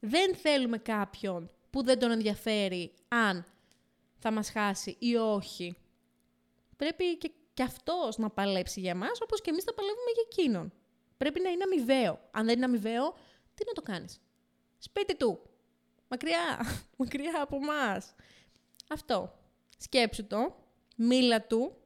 Δεν 0.00 0.34
θέλουμε 0.34 0.78
κάποιον 0.78 1.50
που 1.70 1.82
δεν 1.82 1.98
τον 1.98 2.10
ενδιαφέρει 2.10 2.94
αν 3.08 3.44
θα 4.18 4.30
μας 4.30 4.50
χάσει 4.50 4.96
ή 4.98 5.16
όχι. 5.16 5.76
Πρέπει 6.76 7.16
και, 7.16 7.30
και 7.54 7.62
αυτός 7.62 8.18
να 8.18 8.30
παλέψει 8.30 8.80
για 8.80 8.94
μας, 8.94 9.20
όπως 9.22 9.40
και 9.40 9.50
εμείς 9.50 9.64
θα 9.64 9.74
παλεύουμε 9.74 10.10
για 10.14 10.22
εκείνον. 10.30 10.72
Πρέπει 11.16 11.40
να 11.40 11.50
είναι 11.50 11.62
αμοιβαίο. 11.62 12.20
Αν 12.30 12.44
δεν 12.44 12.56
είναι 12.56 12.64
αμοιβαίο, 12.64 13.14
τι 13.54 13.64
να 13.66 13.72
το 13.72 13.82
κάνεις; 13.82 14.20
Σπίτι 14.78 15.16
του. 15.16 15.40
Μακριά. 16.08 16.66
Μακριά 16.98 17.42
από 17.42 17.58
μας. 17.58 18.14
Αυτό. 18.88 19.38
Σκέψου 19.78 20.26
το. 20.26 20.54
Μίλα 20.96 21.42
του 21.42 21.76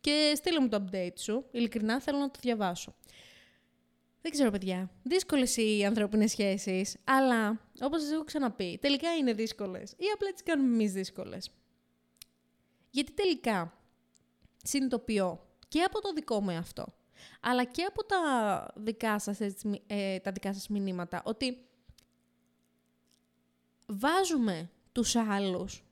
και 0.00 0.32
στείλε 0.36 0.60
μου 0.60 0.68
το 0.68 0.84
update 0.84 1.18
σου. 1.18 1.44
Ειλικρινά 1.50 2.00
θέλω 2.00 2.18
να 2.18 2.30
το 2.30 2.38
διαβάσω. 2.42 2.94
Δεν 4.20 4.30
ξέρω, 4.30 4.50
παιδιά. 4.50 4.90
Δύσκολες 5.02 5.56
οι 5.56 5.84
ανθρώπινες 5.84 6.30
σχέσεις, 6.30 6.96
αλλά 7.04 7.60
όπως 7.80 8.02
σας 8.02 8.10
έχω 8.10 8.24
ξαναπεί, 8.24 8.78
τελικά 8.80 9.16
είναι 9.16 9.32
δύσκολες 9.32 9.92
ή 9.92 10.04
απλά 10.14 10.32
τις 10.32 10.42
κάνουμε 10.42 10.74
εμείς 10.74 10.92
δύσκολες. 10.92 11.50
Γιατί 12.90 13.12
τελικά 13.12 13.78
συνειδητοποιώ 14.62 15.46
και 15.68 15.82
από 15.82 16.00
το 16.00 16.12
δικό 16.12 16.40
μου 16.40 16.50
αυτό, 16.50 16.84
αλλά 17.40 17.64
και 17.64 17.82
από 17.82 18.04
τα 18.04 18.20
δικά 18.76 19.18
σας, 19.18 19.40
ε, 19.86 20.18
τα 20.18 20.32
δικά 20.32 20.52
σας 20.52 20.68
μηνύματα, 20.68 21.22
ότι 21.24 21.58
βάζουμε 23.86 24.70
τους 24.92 25.16
άλλους, 25.16 25.84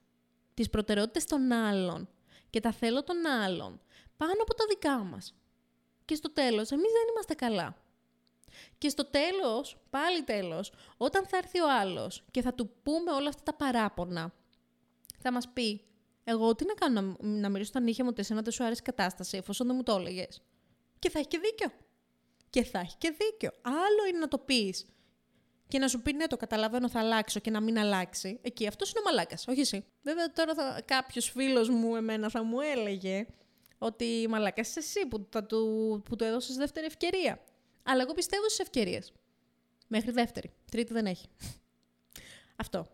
τις 0.55 0.71
προτεραιότητες 0.71 1.25
των 1.25 1.53
άλλων 1.53 2.09
και 2.51 2.61
τα 2.61 2.73
θέλω 2.73 3.03
των 3.03 3.27
άλλων 3.27 3.81
πάνω 4.17 4.33
από 4.43 4.55
τα 4.55 4.65
δικά 4.69 4.99
μας. 4.99 5.35
Και 6.05 6.15
στο 6.15 6.33
τέλος, 6.33 6.71
εμείς 6.71 6.93
δεν 6.93 7.09
είμαστε 7.12 7.35
καλά. 7.35 7.77
Και 8.79 8.88
στο 8.88 9.05
τέλος, 9.05 9.77
πάλι 9.90 10.23
τέλος, 10.23 10.73
όταν 10.97 11.27
θα 11.27 11.37
έρθει 11.37 11.61
ο 11.61 11.73
άλλος 11.81 12.25
και 12.31 12.42
θα 12.42 12.55
του 12.55 12.71
πούμε 12.83 13.12
όλα 13.12 13.29
αυτά 13.29 13.42
τα 13.42 13.55
παράπονα, 13.55 14.35
θα 15.19 15.33
μας 15.33 15.49
πει, 15.53 15.85
εγώ 16.25 16.55
τι 16.55 16.64
να 16.64 16.75
κάνω 16.75 17.01
να, 17.01 17.29
να 17.29 17.49
μυρίσω 17.49 17.73
τα 17.73 17.81
νύχια 17.81 18.05
μου 18.05 18.11
ότι 18.12 18.21
εσένα 18.21 18.42
δεν 18.42 18.53
σου 18.53 18.64
άρεσε 18.64 18.81
η 18.81 18.85
κατάσταση, 18.85 19.37
εφόσον 19.37 19.66
δεν 19.66 19.77
μου 19.77 19.83
το 19.83 19.95
έλεγες. 19.95 20.42
Και 20.99 21.11
θα 21.11 21.19
έχει 21.19 21.29
και 21.29 21.38
δίκιο. 21.38 21.73
Και 22.51 22.64
θα 22.64 22.79
έχει 22.79 22.97
και 22.99 23.14
δίκιο. 23.19 23.51
Άλλο 23.62 24.09
είναι 24.09 24.19
να 24.19 24.29
το 24.29 24.38
πεις 24.38 24.87
και 25.69 25.79
να 25.79 25.88
σου 25.88 26.03
πει 26.03 26.12
ναι, 26.12 26.27
το 26.27 26.37
καταλαβαίνω, 26.37 26.88
θα 26.88 27.01
αλλάξω 27.01 27.40
και 27.40 27.51
να 27.51 27.61
μην 27.61 27.79
αλλάξει. 27.79 28.38
Εκεί 28.42 28.66
αυτός 28.66 28.90
είναι 28.90 29.01
ο 29.01 29.03
μαλάκας, 29.03 29.49
όχι 29.49 29.61
εσύ. 29.61 29.85
Βέβαια 30.03 30.33
τώρα 30.33 30.55
θα... 30.55 30.83
κάποιος 30.85 31.31
φίλος 31.31 31.69
μου 31.69 31.97
εμένα 31.97 32.31
θα 32.31 32.42
μου 32.42 32.61
έλεγε 32.61 33.27
ότι 33.79 34.27
μαλάκα 34.29 34.61
είσαι 34.61 34.79
εσύ 34.79 35.07
που, 35.07 35.27
θα 35.31 35.45
του, 35.45 36.03
που 36.05 36.16
του 36.16 36.25
έδωσες 36.25 36.57
δεύτερη 36.57 36.87
ευκαιρία. 36.87 37.40
Αλλά 37.87 38.03
εγώ 38.03 38.12
πιστεύω 38.12 38.44
στις 38.44 38.59
ευκαιρίες. 38.59 39.12
Μέχρι 39.87 40.11
δεύτερη. 40.11 40.51
Τρίτη 40.70 40.92
δεν 40.92 41.07
έχει. 41.07 41.29
Αυτό. 42.62 42.87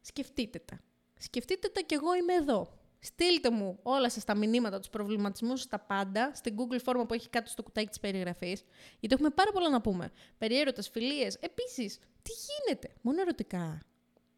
Σκεφτείτε 0.00 0.58
τα. 0.58 0.80
Σκεφτείτε 1.18 1.68
τα 1.68 1.80
κι 1.80 1.94
εγώ 1.94 2.14
είμαι 2.14 2.34
εδώ. 2.34 2.80
Στείλτε 3.02 3.50
μου 3.50 3.78
όλα 3.82 4.10
σας 4.10 4.24
τα 4.24 4.36
μηνύματα, 4.36 4.78
τους 4.78 4.88
προβληματισμούς 4.88 5.66
τα 5.66 5.78
πάντα, 5.78 6.34
στην 6.34 6.56
Google 6.58 6.78
Form 6.84 7.04
που 7.08 7.14
έχει 7.14 7.28
κάτω 7.28 7.50
στο 7.50 7.62
κουτάκι 7.62 7.88
της 7.88 8.00
περιγραφής, 8.00 8.62
γιατί 9.00 9.14
έχουμε 9.14 9.30
πάρα 9.30 9.52
πολλά 9.52 9.70
να 9.70 9.80
πούμε. 9.80 10.12
Περιέρωτες, 10.38 10.88
φιλίες. 10.88 11.34
Επίσης, 11.34 11.98
τι 12.22 12.30
γίνεται, 12.46 12.94
μόνο 13.00 13.20
ερωτικά. 13.20 13.80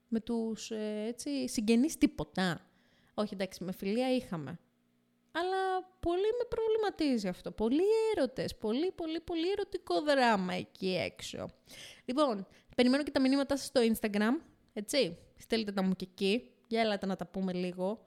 Με 0.08 0.20
τους 0.20 0.70
ε, 0.70 1.04
έτσι, 1.08 1.48
συγγενείς 1.48 1.98
τίποτα. 1.98 2.70
Όχι, 3.14 3.34
εντάξει, 3.34 3.64
με 3.64 3.72
φιλία 3.72 4.14
είχαμε. 4.14 4.58
Αλλά 5.33 5.83
πολύ 6.01 6.31
με 6.38 6.45
προβληματίζει 6.49 7.29
αυτό. 7.29 7.51
Πολλοί 7.51 7.83
έρωτες, 8.16 8.57
πολύ, 8.57 8.92
πολύ, 8.92 9.21
πολύ 9.21 9.51
ερωτικό 9.51 10.01
δράμα 10.01 10.55
εκεί 10.55 10.97
έξω. 11.05 11.49
Λοιπόν, 12.05 12.47
περιμένω 12.77 13.03
και 13.03 13.11
τα 13.11 13.21
μηνύματά 13.21 13.57
σας 13.57 13.66
στο 13.66 13.81
Instagram, 13.81 14.42
έτσι. 14.73 15.18
Στέλνετε 15.38 15.73
τα 15.73 15.83
μου 15.83 15.95
και 15.95 16.07
εκεί, 16.11 16.51
για 16.66 16.81
έλατε 16.81 17.07
να 17.07 17.16
τα 17.16 17.27
πούμε 17.27 17.53
λίγο. 17.53 18.07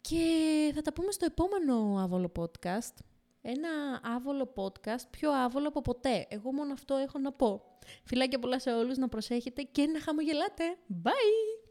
Και 0.00 0.72
θα 0.74 0.82
τα 0.82 0.92
πούμε 0.92 1.12
στο 1.12 1.24
επόμενο 1.24 1.98
άβολο 1.98 2.32
podcast. 2.38 2.94
Ένα 3.40 4.00
άβολο 4.02 4.52
podcast, 4.56 5.08
πιο 5.10 5.30
άβολο 5.30 5.68
από 5.68 5.80
ποτέ. 5.80 6.26
Εγώ 6.28 6.52
μόνο 6.52 6.72
αυτό 6.72 6.94
έχω 6.94 7.18
να 7.18 7.32
πω. 7.32 7.78
Φιλάκια 8.04 8.38
πολλά 8.38 8.60
σε 8.60 8.72
όλους, 8.72 8.96
να 8.96 9.08
προσέχετε 9.08 9.62
και 9.62 9.86
να 9.86 10.00
χαμογελάτε. 10.00 10.64
Bye! 11.04 11.68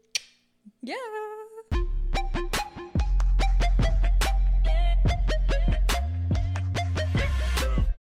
Γεια! 0.80 0.96